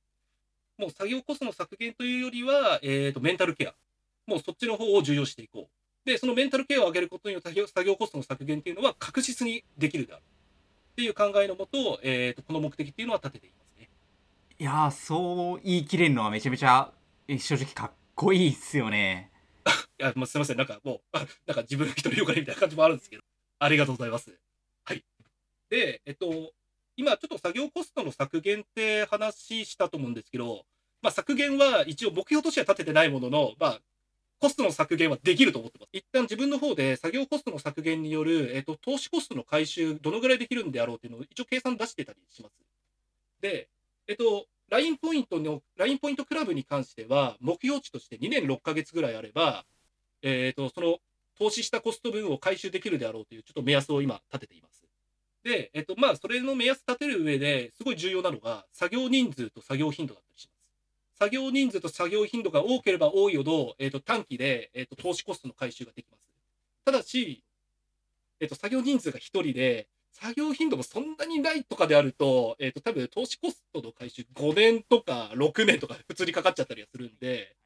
[0.76, 3.74] もう作業コストの削減というよりは、えっ、と、メンタルケア。
[4.26, 6.08] もうそっちの方を重要していこう。
[6.08, 13.88] で、そのメンタルケアを上げることによって作業コストの削減っていうのは確実にできるだろうっていう考えのもと、えーと、この目的っていうのは立てていますね。
[14.58, 16.92] いやー、そう言い切れるのはめちゃめちゃ
[17.26, 19.30] え正直かっこいいっすよね。
[19.98, 20.58] いや、もうすみません。
[20.58, 21.00] なんかもう、
[21.46, 23.22] なんか自分一人よかれみたいな感じもあるんですけど、
[23.58, 24.38] ありがとうございます。
[24.84, 25.02] はい。
[25.70, 26.52] で、えっと、
[26.96, 30.64] 今ちょっと作業コストの削減って話したと思うんですけど、
[31.02, 33.80] まあ、削減は一応目標としては立ててないものの、まあ、
[34.40, 35.88] コストの削減はできると思ってます。
[35.92, 42.54] 一旦自分の方で作業コストの削減による、えっと、投資コストの回収、どのぐらいできるんであろうっていうのを一応計算出してたりします。
[43.40, 43.68] で、
[44.06, 49.64] えっと、ラインポイントの、ラインポイントクラブに関しては、目標値として2年6ヶ月ぐらいあれば、
[50.22, 50.98] えっと、その
[51.38, 54.83] 投資したコスト分を回収できるであろうという、ちょっと目安を今立てています。
[55.44, 61.18] で、えっと、まあ、それの目安立てる上ですごい重要なのが、作業人数と作業頻度だったりします。
[61.18, 66.22] 作業人数と作業頻度が多ければ多いほど、えっと、短期で、えっと、投資コストの回収ができます。
[66.84, 67.44] ただし、
[68.40, 77.56] えっと、作業人数が1人で、作業頻度もそんなにないとかであると、えっと、多分投資コストの回収5年とか6年とか普通にかかっちゃったりはするんで、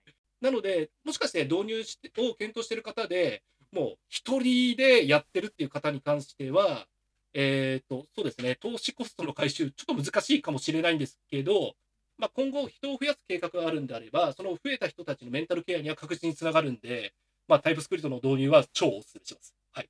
[0.41, 6.87] なので、もしかして導入してを検討している方で、もう1人でやってるっていう方に関しては、
[7.35, 11.75] えっ、ー、と、そうですね、投資コストの回収、ちょっと難しいかもしれないんですけど、
[12.19, 17.15] まあ、今後、人を増やす計画があるんであれば、その増えた人たちのメンタルケアには確実につながるんで、
[17.47, 19.55] まあ、タイプスクリプトの導入は超お勧めします。
[19.73, 19.89] はい。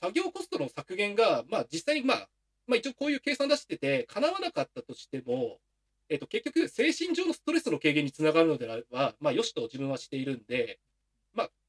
[0.00, 2.28] 作業コストの削減が、まあ、実際に、まあ、
[2.66, 5.58] まあ、一応こういう計算出してて、叶わなかったとしても、
[6.08, 10.78] えっ、と、結局、精神上のストレスの軽減につながるのであれば、まあ、よしと自分はしているんで、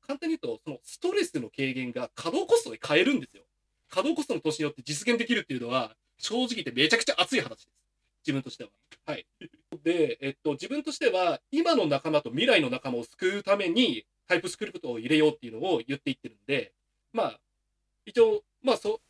[0.06, 3.44] 簡単に言うと、そのストレスの軽減が稼働コストで変えるんですよ。
[3.90, 7.82] 稼働コストの投資によって実現できるっていうのは、正直言ってめちゃくちゃ熱い話です。
[8.26, 8.70] 自分としては。
[9.06, 9.26] はい。
[9.84, 16.74] で、えっと、自分としては、今の仲間と未来の仲間を救うために、タイプスクリプトを入れようっていうのを言っていってるんで、
[17.14, 17.40] まあ、
[18.06, 19.02] 一応、まあ、そ、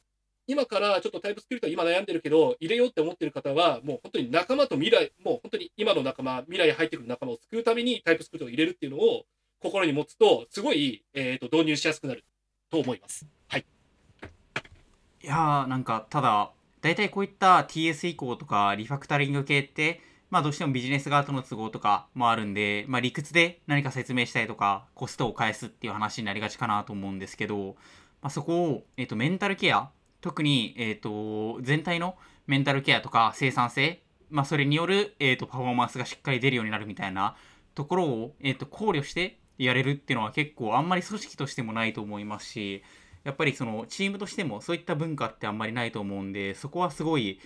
[0.48, 9.26] 今からちょっとタイプスクリプト今悩んでるけど、入れようって思ってる方は、もう本当に仲間と未来、もう本当に今の仲間、未来入ってくる仲間を救うためにタイプスクリプトを入れるっていうのを
[9.62, 12.26] 心に持つと、すごい、え、ー、と、導入しやすくなる
[12.72, 13.28] と思います。
[13.48, 13.66] はい。
[15.24, 27.76] いやー、なんか、ただ、大体こういった TS 移行とかリファクタリング系って、まあどうしてもビジネス側との都合とかもあるんで、まあ理屈で何か説明したいとか、コストを返すっていう話になりがちかなと思うんですけど、
[28.22, 29.90] まあそこを、え、ー、と、メンタルケア、
[30.22, 32.16] 特に、え、ー、と、全体の
[32.48, 37.36] メンタルケアとか生産性、まあそれによる、え、ー、と、パフォーマンスがしっかり出るようになるみたいな
[37.76, 42.84] ところを、えっ、と、考慮してやれるっていうのは結構あんまり組織としてもないと思いますし、
[43.24, 47.40] やっぱりそのチームとしてもそういった文化ってあんまりないと思うんで、そこはすごい、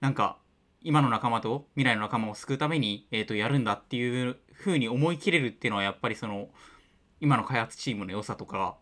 [0.00, 0.38] なんか、
[0.84, 6.48] 今の仲間と未来の仲間を救うために、え、ー、と、やるんだっていう風に思い切れるっていうのは、やっぱりその、
[7.20, 8.76] 今の開発チームの良さとか、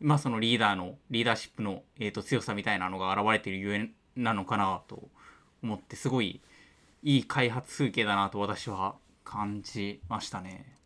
[0.00, 5.08] まあそのリーダーの、リーダーシップの、えーと、強さみたいなのが現れているゆえなのかなと
[5.62, 6.40] 思って、すごい
[7.02, 10.77] いい開発風景だなと私は感じましたね。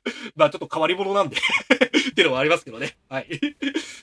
[0.36, 1.36] まあちょっと変わり者なんで
[2.10, 2.96] っていうのはありますけどね。
[3.08, 3.28] はい。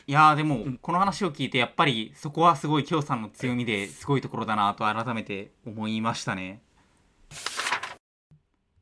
[0.08, 6.62] いやーでも、この話を聞いて、やっぱりそこはすごい京さんの強みですごいところだなと改めて思いましたね。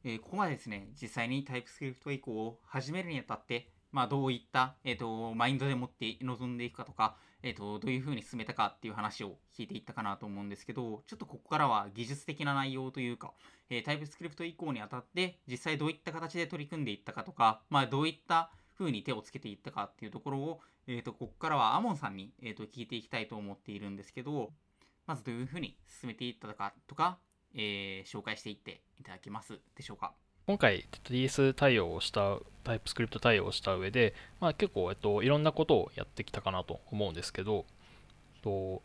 [0.05, 13.33] えー、ここまでですね、実際にタイプスクリプト移行を始めるにあたって、まあ、どういった、えーと、マインドでもって臨んでいくかとか、えーと、どういうふうに進めたかっていう話を聞いていったかなと思うんですけど、ちょっとここからは技術的な内容というか、
[13.69, 24.53] えー、タイプスクリプト移行にあたって実際どういった形で取り組んでいったかとか、まあ、どういったふうに手をつけていったかっていうところを、えーと、ここからはアモンさんに、えーと、聞いていきたいと思っているんですけど、
[25.05, 27.19] まずどういうふうに進めていったかとか、
[27.53, 30.13] え、紹介していっていただけますでしょうか。
[30.45, 37.65] 今回 TS 対応をしたタイプスクリプト対応をした上で、まあ、結構、えっと、いろんなことをやってきたかなと思うんですけど、
[38.43, 38.81] と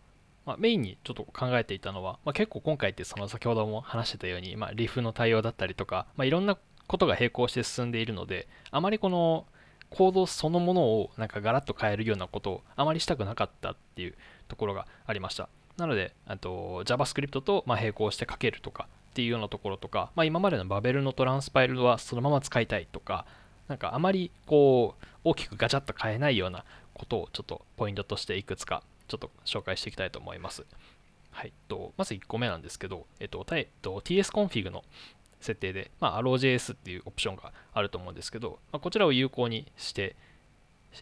[0.46, 9.44] まあ、メインにちょっと考えていたのは、まあ、結構今回ってその先ほども話してたように、まあ、リフの対応だったりとか、まあ、いろんなことが並行して進んでいるのであまりこの
[9.90, 14.14] コードそのものをなんかガラッと変えるようなことをあまりしたくなかったっていう
[14.48, 15.48] ところがありました。
[15.76, 23.26] なのでと JavaScript とま並行して書けるとかっていうようなところとか、まあ、今までのバベルのトランスパイルはそのまま使いたいとか
[23.66, 30.64] なんかあまりこう大きくガチャッと変えないようなことをちょっとポイントとしていくつかちょっと紹介していきたいと思います。
[31.32, 34.84] はい、とまず1個目なんですけど、えっと、えっと、tsconfig の
[35.40, 40.14] 設定で、まあ、arrow.js っていうオプションがあると思うんですけど、まあ、こちらを有効にして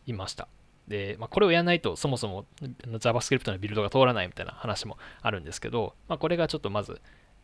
[0.06, 0.48] いました。
[0.88, 7.02] で、まあ、これをやらないとそもそも JavaScript のビルドが通らないみたいな話もあるんですけど、まあ、これがちょっとまず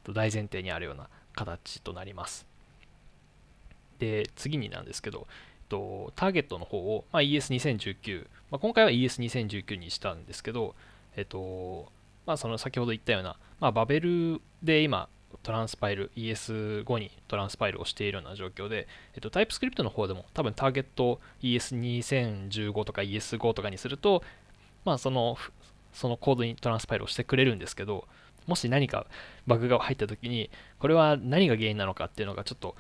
[0.09, 2.47] 大前提にあるような形となります。
[3.99, 5.29] で、次になんですけど、
[5.73, 10.75] と、ターゲットの方を、まあ、ES2019、まあ、今回は ES2019 にしたんですけど、
[11.17, 11.91] えっと、
[12.27, 15.09] まあ、その先ほど言ったような、まあ、バベルで今、
[15.43, 24.23] トランスパイル、ES5 にトランスパイルをしているような状況で、えっと、タイプスクリプトの方でも多分ターゲット ES2015 とか ES5 とかにすると、
[24.85, 25.39] まあ、その、
[25.95, 28.07] そのコードにトランスパイルをしてくれるんですけど、
[28.47, 29.07] もし何か
[29.47, 32.75] バグが入った時に、これは何が原因なのかっていうのがちょっと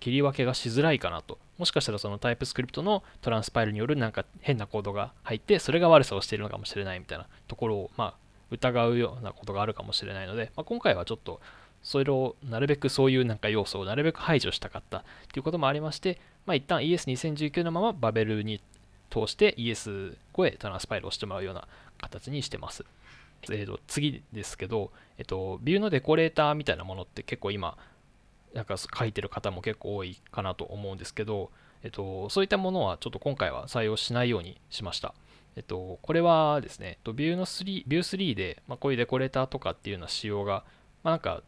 [0.00, 1.38] 切り分けがしづらいかなと。
[1.58, 8.14] もしかしたらそのタイプスクリプトのトランスパイルによるなんか変なコードが入って、それが悪さをしているのかもしれないみたいなところを、まあ、
[8.50, 11.40] 疑うようなことがあるかもしれないので、まあ、今回はちょっと
[11.82, 18.60] それをなるべくそういうなんか要素をなるべく排除したかったということもありまして、まあ、一旦 ES2019 のままバベルに
[19.10, 21.66] 通して ES5 へトランスパイルをしてもらうような
[22.00, 22.84] 形にしてます。
[23.50, 27.76] えー、と次ですけど、えっ、と、ビューのデコレーターみたいなものって結構今、
[28.54, 31.50] なんか書いてる方も結構多いかなと思うんですけど、
[31.82, 35.14] えっと、そういったものはちょっと今回は採用しないようにしました。
[35.56, 40.64] えっと、これはですね、ビューの3、ビュー3で、まあ、こういうデコレーターとかっていうような仕様が、
[41.02, 41.42] まあ、なんか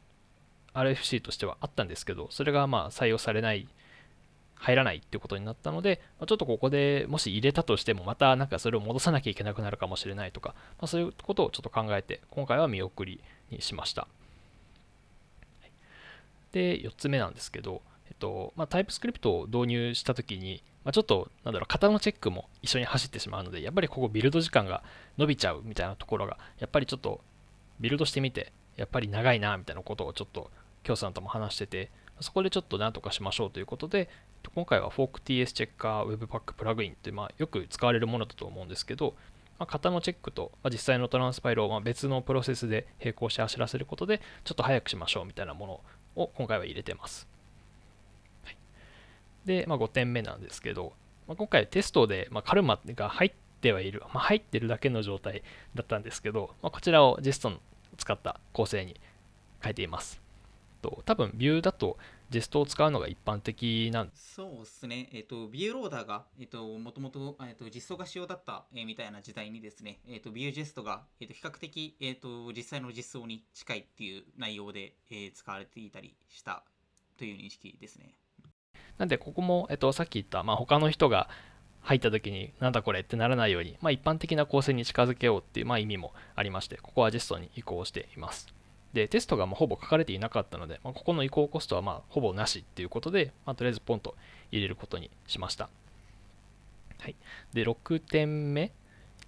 [0.75, 3.69] RFC としてはあったんですけど、それがまあ採用されない、
[4.61, 13.21] 入らないっていうことになったので、ま、ちょっとここでもし入れたとしても、またなんかそれを戻さなきゃいけなくなるかもしれないとか、まあ、そういうことをちょっと考えて、今回は見送り
[13.51, 14.07] にしました。
[16.53, 24.83] で、4つ目なんですけど、えっとまあ、タイプスクリプトを導入したときに、まあ、ちょっと、なんだろう、型のチェックも一緒に走ってしまうので、やっぱりここビルド時間が
[25.19, 27.21] 伸びちゃうみたいなところが、やっぱりちょっと
[27.81, 30.51] ビルドしてみて、やっぱり長いな、みたいなことをちょっと、
[30.83, 34.09] 京さんとも話してて、そこでちょっとなんとかしましょうということで、
[34.55, 39.15] 今回は ForkTS チェッカー Webpack プラグインって、まあ、よく使われるものだと思うんですけど、
[39.59, 45.67] まあ、型のチェックと、まあ、実際のトランスパイルをま別のプロセスで並行して走らせることで、ちょっと早くしましょうみたいなも
[46.17, 47.29] のを今回は入れてます。
[48.45, 48.57] はい、
[49.45, 50.95] で、まあ、5点目なんですけど、
[51.29, 55.43] まあ、今回テストで、まカルマが入ってはいる、まあ、入ってるだけの状態
[55.75, 57.59] だったんですけど、まあ、こちらを JSON を
[57.99, 58.99] 使った構成に
[59.61, 60.21] 変えています。
[60.81, 61.99] と多分ビューだと
[62.31, 65.09] ジェストを使うのが一般的なんそうですね。
[65.13, 76.63] えっ、ー、と、ビューローダーが、えっ、ー、と、もともと、えっ、ー、と、実装が仕様だった、えみたいな時代にですね、えっ、と、ビュージェストが、えっ、と、比較的、えっ、と、実際の実装に近いっていう内容で、え使われていたりした
[77.19, 78.15] という認識ですね。
[78.97, 81.29] なんで、ここも、えっ、と、さっき言った、まあ、他の人が
[81.81, 88.60] 入った時に、なんだこれってならないように、まあ、一般的な構成に近づけようっていう、まあ、意味もありまして、ここはジェストに移行しています。
[88.93, 94.17] で、テストがまほぼ書かれていなかったので、まあ、ここの移行コストはまほぼなしっていうことで、まあ、とりあえずポンと
[94.51, 95.69] 入れることにしました。
[96.99, 97.15] はい。
[97.53, 98.73] で、6点目で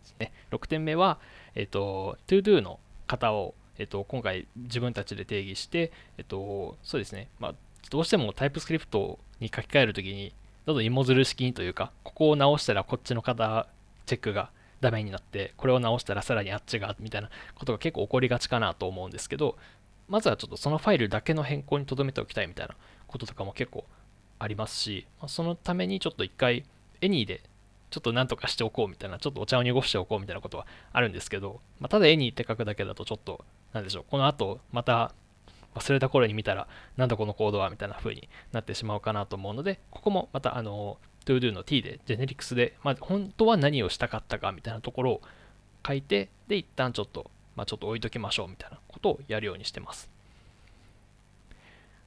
[0.05, 0.33] すね。
[0.51, 1.19] 6点目は、
[1.55, 7.29] えっ、ー、と、ToDo の型を、えっ、ー、と、今回自分たちで定義して、えっ、ー、と、そうですね。
[7.39, 7.55] まあ、
[7.91, 10.35] どうしてもタイプスクリプトに書き換えるときに、
[10.67, 13.69] どんどん芋づる式にというか、ここを直したらこっちの型
[14.07, 14.51] チェックが
[14.83, 19.57] ダメになって、これを直したらさらにあっちが、みたいなことが結構起こりがちかなと思うんですけど、
[20.09, 23.87] まずはちょっとそのファイルだけの変更に留めておきたいみたいなこととかも結構
[24.39, 26.65] ありますし、そのためにちょっと一回、
[27.01, 27.43] エニーで
[27.91, 35.15] ちょっとなんとかしておこうみたいな、ちょっとお茶を濁しておこうみたいなことはあるんですけど、まあ、ただエニーって書くだけだとちょっと、なんでしょう、この後また
[35.75, 45.23] 忘れた頃に見たら、なんだこのコードはみたいな風になってしまうかなと思うので、ここもまたあの、todo の t で、ジェネリクスで、まあ、本当は何をしたかったかみたいなところを
[45.87, 50.11] 書いて、で、一旦ちょっと、まあ、ちょっと置いときましょうみたいなことをやるようにしてます。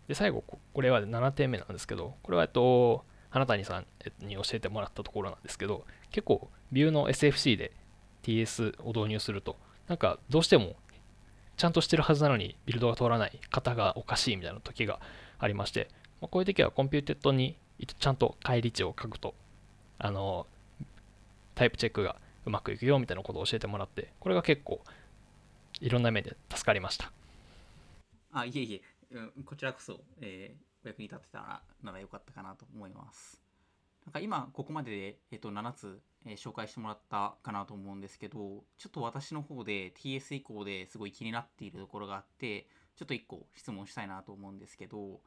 [0.08, 3.86] で、最後、これは7点目なんですけど、これは、えっと、花谷さん
[4.19, 7.71] に教えてもらったところなんですけど、結構、 Vue の SFC で
[8.23, 10.75] TS を導入すると、なんか、どうしても、
[11.58, 14.99] ちゃんとしてるはずなのに、ビルドが通らない、型がおかしいみたいな時が
[15.39, 15.89] ありまして、
[16.21, 19.34] まあ、こういう時は computed にちゃんと返り値を書くと、
[19.98, 20.48] あの、
[21.56, 24.82] タイプチェックがうまくいくよみたいなことを教えてもらって、これが結構
[25.82, 27.12] いろんな面で助かりました。
[28.32, 33.41] あ、いえいえ、うん、こちらこそ、えー、お役に立てたらならよかったかなと思います。
[34.06, 45.22] なんか今、ここまでで、えっと、7つ、えー、紹介してもらったかなと思うんですけど、ちょっと私の方で TS 以降ですごい気になっているところがあって、ちょっと1個質問したいなと思うんですけど、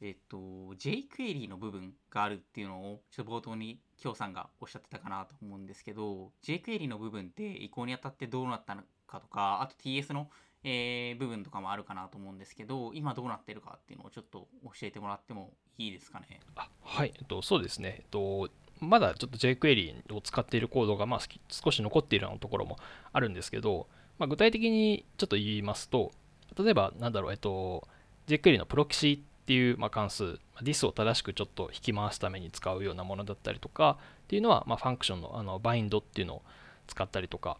[0.00, 10.30] えっと、jQuery の部分があるっていうのを、ちょっと冒頭に京さんがおっしゃってたかなと思うんですけど、jQuery の部分って移行にあたってどうなったのかとか、あと TS の、
[10.64, 16.40] えー、部分とかもあるかなと思うんですけど、今どうなってるかっていうのをちょっと教えてもらってもいいですかね？
[16.56, 17.96] あはい、えっと、そうですね。
[18.00, 21.20] えっとまだちょっと jQuery を使っているコードがまあ
[21.50, 22.78] 少し残っているようなところも
[23.12, 23.86] あるんですけど、
[24.18, 26.12] まあ、具体的にちょっと言いますと、
[26.58, 27.86] 例えば、なんだろう、えっと、
[28.26, 36.42] jQuery の proxy っていう、ま、関数 this を正しくちょっと引き回すために使うようなものだったりとかっていうのは、まあ、 function のあの bind っていうのを
[36.86, 37.56] 使ったりとか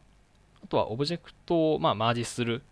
[0.62, 2.62] あとはオブジェクトをまあマージする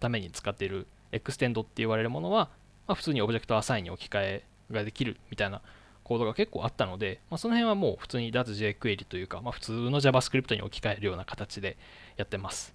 [0.00, 2.50] ために使っている extend って言われるものは、
[2.86, 5.62] まあ、普通に Object.assign に置き換えができるみたいな
[6.04, 11.76] コードが結構あったので、まあ、その辺はもう普通に 脱 jQuery というか、まあ、普通の JavaScript に置き換えるような形で
[12.16, 12.74] やってます。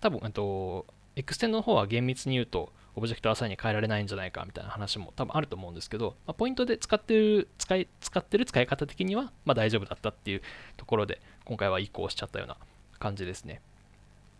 [0.00, 0.86] 多分、えっと、
[1.16, 10.42] extend の方は厳密に言うと、 Object.assign に変えられないんじゃないかみたいな話も多分あると思うんですけど、まあ、ポイントで使ってる使い使ってる使い方的には、まあ、大丈夫だったっていう
[10.76, 12.56] ところで今回は移行しちゃったような
[12.98, 13.60] 感じですね。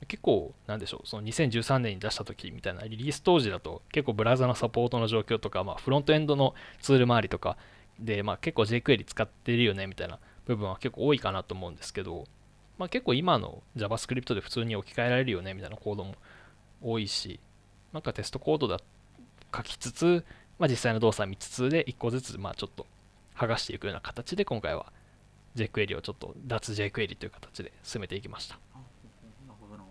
[0.07, 7.57] 結構、なんでしょう、その2013年に出した時みたいなリリース当時だと結構ブラウザのサポートの状況とか、まあ、フロントエンドのツール周りとか
[7.99, 12.25] で、まあ、結構 jQuery 使ってるよねみたいな部分は結構多いかなと思うんですけど、
[12.77, 16.15] まあ、結構今の JavaScript で普通に置き換えられるよねみたいなコードも
[16.83, 17.41] 多いし、
[17.95, 18.81] なんかテストコードだ
[19.57, 20.25] 書きつつ、
[20.59, 22.87] まあ、実際の動作見つつで1個ずつまあちょっと
[23.37, 24.93] 剥がしていくような形で今回は
[25.55, 28.57] jQuery をちょっと脱 jQuery という形で進めていきました。
[28.57, 28.81] な
[29.47, 29.85] るほどなる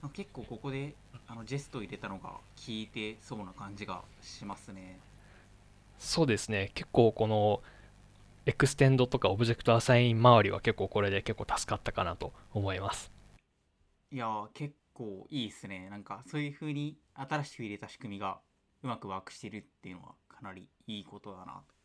[0.00, 0.94] ほど結構ここで
[1.28, 4.98] あの Jest 入れたのが効いてそうな感じがしますね。
[5.98, 7.60] そうですね結構この
[8.46, 13.10] extend とか Object.assign 周りは結構これで結構助かったかなと思います
[14.12, 15.90] いや結構いいですね。
[15.90, 18.40] なんかそういう風に新しく入れた仕組みが
[18.82, 21.75] うまくワークしてるっていうのはかなりいいことだなと。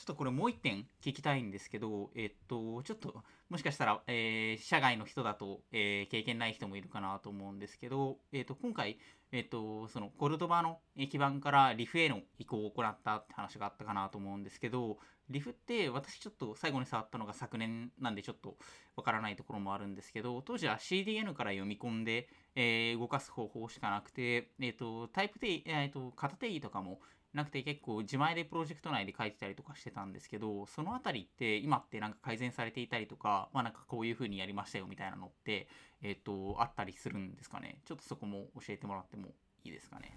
[0.00, 8.96] ちょっとこれもう一点聞きたいんですけどえっとちょっともしかしたら、えー、社外の人だと、えー、経験ない人もいるかなと思うんですけど、えっと今回
[9.32, 14.98] えっ、と、そのコルドバの基盤からリフへの移行を行ったって話があったかなと思うんですけど、
[15.28, 18.56] リフって私ちょっと最後に触ったのが昨年なんでちょっと
[18.96, 27.00] わからないところもあるんですけど、当時は CDN から読み込んで、えー、動かす方法しかなくて、えっ、と、タイプ定、えっ、と、型定義とかも
[27.34, 35.68] なくて結構自前でプロジェクト内で書いてたりとかしてたんですけど、そのあたりって今ってなんか改善されていたりとか、まあなんかこういう風にやりましたよみたいなのって、
[36.02, 37.80] えっ、と、あったりするんですかね？
[37.84, 39.28] ちょっとそこも教えてもらっても
[39.64, 40.16] いいですかね？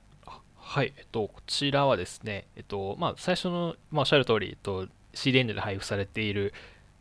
[0.55, 6.53] はい、えっと、こちらはですね、えっと、まあ、最初の、まあ、おっしゃる通り、えっと、CDN で配布されている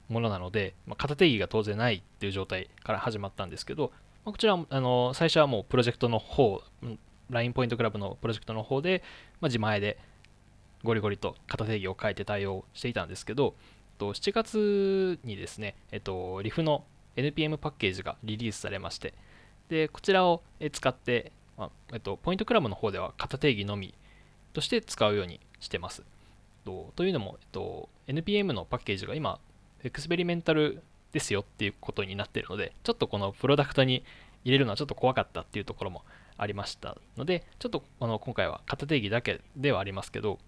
[0.08, 3.92] ものなので、まあ、型定義が当然ないっていう状態から始まったんですけど、
[4.24, 6.62] まあ、こちらあの最初はもうプロジェクトの方、
[7.32, 9.02] LINE ポイントクラブのプロジェクトの方で、
[9.40, 9.98] まあ、自前で
[10.84, 13.54] ゴリゴリと型定義を変えて対応していたんですけど、
[13.98, 16.84] 7月にですね、えっと、リフの
[17.16, 19.14] NPM パッケージがリリースされまして、
[19.68, 23.94] でこちらを使って、まあえっと、ポイントクラブの方では型定義のみ
[24.52, 26.02] として使うようにしてます。
[26.64, 29.38] とというのも、えっと、NPM のパッケージが今、
[29.84, 34.04] エクスペリメンタルですよっていうことになっているので、ちょっとこのプロダクトに
[34.44, 36.02] 入れるのはちょっと怖かったっていうところも
[36.36, 40.38] ありましたので、ちょっとあの今回は型定義だけではありますけど、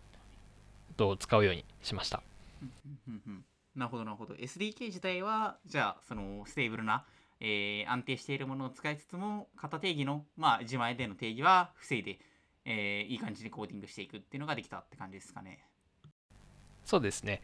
[0.96, 2.22] と使うようにしました。
[3.74, 4.34] なるほどなるほど。
[4.34, 7.04] SDK 自体は、じゃあ、その stable な
[7.40, 12.18] えー、安定しているものを使いつつも型定義の、まあ、自前での定義は防いで、
[12.64, 15.64] えー、いい感じにコーディングしていくっていうのができたって感じですかね。
[16.84, 17.42] そうですね。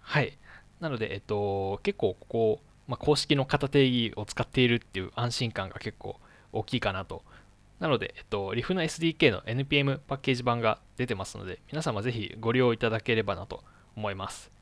[0.00, 0.38] はい。
[0.80, 6.20] なので、えっと、結構ここ、まあ、公式の型定義を使っているっていう安心感が結構
[6.52, 7.22] 大きいかなと。
[7.80, 13.64] なので、えっと、リフの SDK の NPM パッケージ版が出てますので、皆様ぜひご利用いただければなと
[13.96, 14.52] 思います。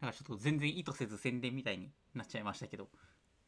[0.00, 2.88] なんかちょっと全然意図せず宣伝みたいになっちゃいましたけど、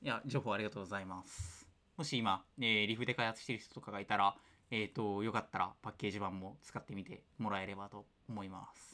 [0.00, 1.66] いや、情報ありがとうございます。
[1.96, 4.34] もし今、えー、リフで開発してる人とかがいたら、
[4.70, 8.87] えっ、ー、と、よかったらパッケージ版も使ってみてもらえればと思います。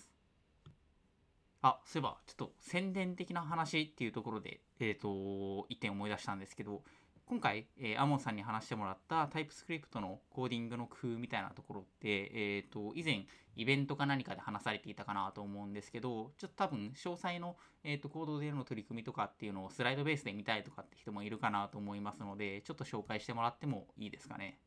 [1.66, 6.82] あ、そういえば、ちょっと宣伝的な話っていうところで、えっ、ー、と、一点思い出したんですけど、
[7.24, 13.24] 今回、えー、アモンさんに話してもらったタイプスクリプトのコーディングの工夫みたいなところって、えーと、以前
[13.56, 24.58] イベントか何かで話されていたかなと思うんですけどちょっと多分詳細の、えーと、コードでの取り組みとかっていうのをスライドベースで見たいとかって人もいるかなと思いますのでちょっと紹介してもらってもいいですかね？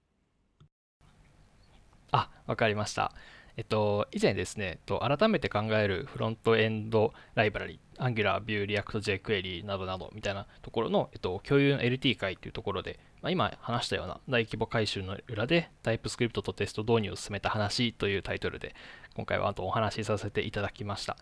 [2.11, 3.13] あわかりました。
[3.57, 18.75] えっと、以前ですね、と改めて考えるフロントエンドライブラリ、Angular、Vue、React、jQuery などなどみたいなところの、えっと、共有の LT 会というところで、まあ、今話したような大規模改修の裏で TypeScript とテスト導入を進めた話というタイトルで、
[19.15, 21.17] 今回はあとお話しさせていただきました。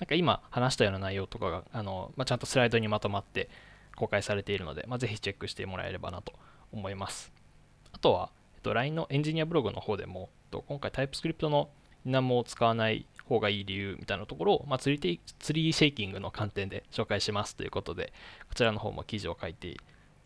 [0.00, 3.48] なんか今話したような内容とかが、あのまあ、ちゃんとスライドにまとまって
[3.94, 6.32] 公開されているので、まあ、ぜひチェックしてもらえればなと
[6.72, 7.32] 思います。
[7.92, 11.68] あとは、えっと、LINE のエンジニアブログの方でも、と今回 TypeScript の
[12.04, 18.12] 何も使わない方がいい理由みたいなところを、まあ、ツリーツリーシェイキングの観点で紹介しますということで、
[18.48, 19.76] こちらの方も記事を書いて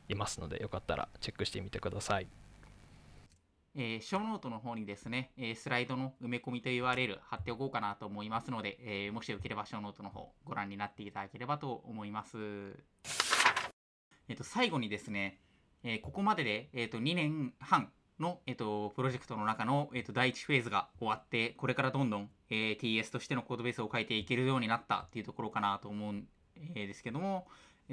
[0.08, 2.28] いますので、よかったらチェックしてみてください。
[3.76, 12.36] えー、ショーノートの方にですね、えー、スライドの埋め込みと URL 貼っておこうかなと思いますので、えー、もしよければショーノートの方ご覧になっていただければと思います。
[14.28, 15.38] えっ、と、最後にですね、
[15.82, 17.90] えここまでで、えっと2年半
[18.20, 26.26] の、えっと、プロジェクトの中の、えっと、第1フェーズが終わって、これからどんどん、え TS としてのコードベースを書いていけるようになったっていうところかなと思うん
[26.74, 27.46] ですけども、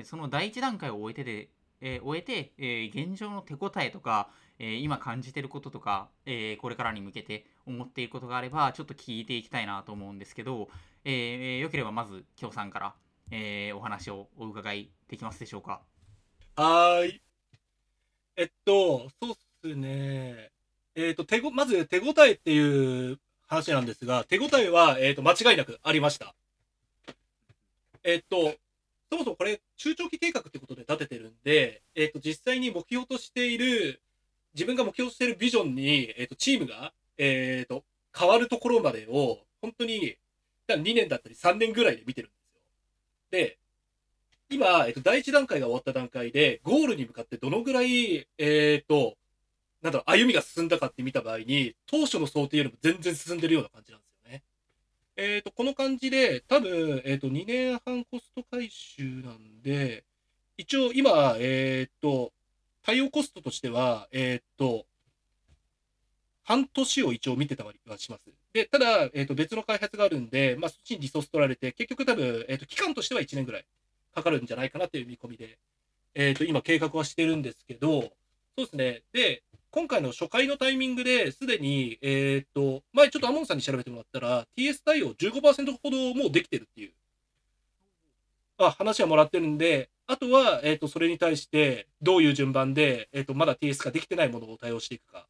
[0.03, 1.49] その第1段階を終えてで、
[1.79, 10.69] え、終えて、え、現状の手応えとか、え、今感じてることとか、えこれからに向けて思っていることがあれば、ちょっと聞いていきたいなと思うんですけど、
[11.03, 12.95] えよければまず、京さんから、
[13.31, 15.81] えお話をお伺いできますでしょうか？
[16.55, 17.21] はい。
[18.35, 20.51] えっと、そうっすね。
[20.95, 26.33] えっと、手ご、まず手応えっていう話なんですが、手応えは、えっと、間違いなくありました。
[28.03, 28.55] えっと、
[29.09, 34.01] そもそもこれ、中長期計画ってことで立ててるんで、えっ、と、実際に目標としている、
[34.53, 37.83] 自分が目標としているビジョンに、えっ、と、チームが、えっ、と、
[38.17, 40.17] 変わるところまでを、本当に、
[40.67, 43.47] 2年だったり3年ぐらいで見てるんですよ。
[43.47, 43.57] で、
[44.49, 49.15] 今、えっ、と、第一段階が終わった段階で、ゴールに向かってどのぐらい、えっ、と、
[49.81, 54.43] なんだろう、歩みが進んだかって見た場合に、当初の想定よりも全然進んでるような感じなんですよね
[55.15, 60.03] えっ、ー、と、この感じで、多分、えっ、ー、と、2年半コスト回収なんで、
[60.57, 62.33] 一応今、えっ、ー、と、
[62.83, 64.85] 対応コストとしては、えっと、
[66.43, 68.31] 半年を一応見てたりはします。
[68.53, 73.65] で、ただ、えっと、別の開発があるんで、まあ、そっちにリソース取られて、結局多分、えっと、期間としては1年ぐらい
[74.15, 75.59] かかるんじゃないかなっていう見込みで、
[76.15, 78.01] えっと、今計画はしてるんですけど、
[78.57, 79.03] そうですね。
[79.11, 79.43] で、
[79.77, 86.93] 今回の初回のタイミングですでに、えー、っと、前ちょっとアモンさんに調べてもらったら、TS 対応15%ほどもうできてるっていう、
[88.57, 95.27] あ、話はもらってるんで、あとは、えー、っと、それに対して、どういう順番で、えー、っと、まだ TS ができてないものを対応していくか。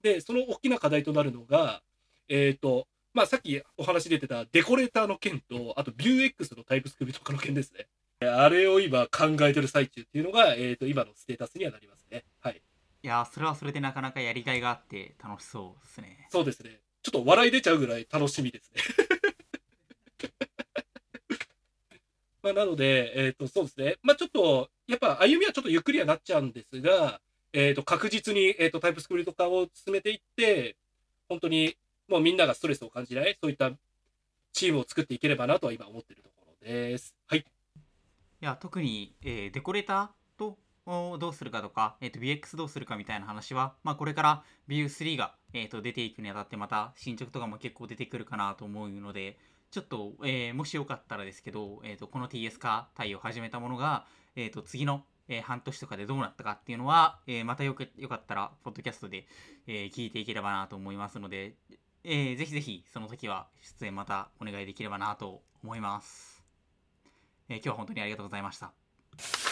[0.00, 1.82] で、その大きな課題となるのが、
[2.30, 7.86] えっと、まあ、さっきお話出てたデコレーターの件と、あと Vuex のタイプスクリプト化の件ですね。
[8.26, 12.24] あれを今考えてる最中っていうのが、えっ、と、今のステータスにはなりますね。
[12.40, 12.62] はい。
[13.02, 18.82] いやそれはそれでなかなかやりがいがあって楽しそうですねそうですねちょっと笑い出ちゃうぐらい楽しみですね
[22.42, 27.20] まあなので、えっ、ー、とそうですねまあちょっとやっぱ歩みはちょっとゆっくりはなっちゃうんですが、
[27.52, 30.76] えっ、ー、と確実に、えーと、タイプスクリプト化を進めていって
[31.28, 31.76] 本当に
[32.08, 33.70] もうみんながストレスを感じないそういった
[34.52, 37.14] チームを作っていければなとは今思ってるところです。
[37.26, 37.40] はい。
[37.40, 37.44] い
[38.40, 40.14] や特に、えー、デコレータ
[40.90, 49.38] をどうするかとか、えー、と BX どうするかみたいな話は、まあ、これから View3 が、えー、と出ていくにあたってまた進捗とかも結構出てくるかなと思うので、
[49.70, 59.26] ちょっと、えー、もしよかったらですけど、えー、とこの TS 化対応を始めたものが、えー、と次の、えー、半年とかでどうなったかっていうのは、えー、またよよかったら、ポッドキャストで、
[59.66, 61.54] えー、聞いていければなと思いますので、
[62.02, 63.46] えー、ぜひぜひその時は
[63.78, 66.42] 出演またお願いできればなと思います。
[67.48, 69.49] えー、今日は本当にありがとうございました。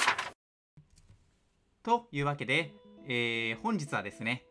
[1.89, 2.75] というわけで、
[3.09, 4.45] えー、本日はですね、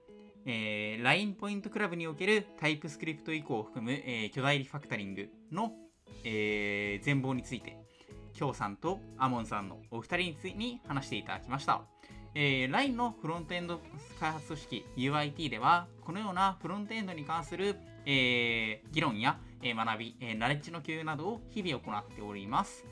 [0.48, 5.72] えー、LINE ポイントクラブにおけるタイプスクリプト移行を含む、えー、巨大リファクタリングの、
[6.24, 7.78] えー、全貌について、
[8.34, 11.84] きょうさんとアモンさんのお二人についに話していただきました。
[12.34, 13.82] えー、LINE のフロントエンド
[14.20, 17.76] 開発組織 UIT では、このようなフロントエンドに関する、
[18.08, 22.84] えー、議論や、えー、学び、えー、ナレッジの共有などを日々行っております。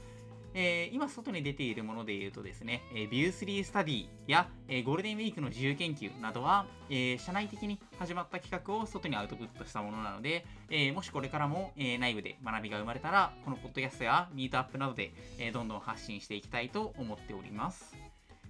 [0.56, 17.94] えー、今外に出ているもので言うとですね、えー、View3 スタディや、えー、ゴールデンウィークの自由研究などは、えー、社内的に始まった企画を外にアウトプットしたものなので、えー、もしこれからも、えー、内部で学びが生まれたら、このポッドキャストやミートアップなどで、えー、どんどん発信していきたいと思っております。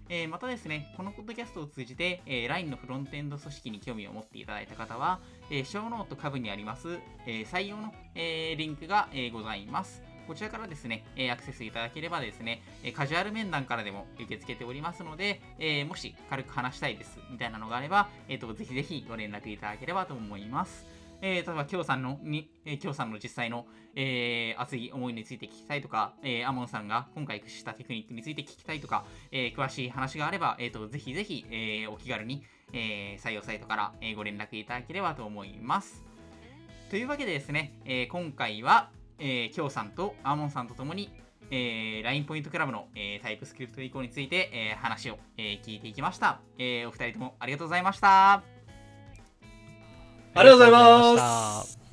[0.07, 10.03] えー、またですね、このポッドキャストを通じて、えー、LINE のフロントエンド組織に興味を持っていただいた方は、えー、ショーノート下部にあります、えー、採用の、えー、リンクが、えー、ございます。
[10.27, 20.85] こちらからですね、えアクセスいただければですね、えカジュアル面談からでも受け付けておりますので、えもし軽く話したいですみたいなのがあれば、えーと、ぜひぜひご連絡いただければと思います。
[21.21, 23.65] えー、例えば、きょうさんの、に、え、きょうさんの実際の、
[23.95, 36.03] えー、熱い思いについて聞きたいとか、えー、アモンさんが今回駆使したテクニックについて聞きたいとか、えー、詳しい話があれば、えーと、ぜひぜひ、えー、お気軽に、えー、採用サイトから、えー、ご連絡いただければと思います。
[36.89, 41.11] というわけでですね、えー、今回は、えー、きょうさんとアーモンさんとともに、
[41.51, 46.87] えー、LINE ポイントクラブの、えー、タイプスクリプト移行について、えー、話を、えー、聞いていきました、えー。
[46.87, 48.33] お二人ともありがとうございました。
[48.33, 48.43] あ
[50.37, 51.84] りがとうございます。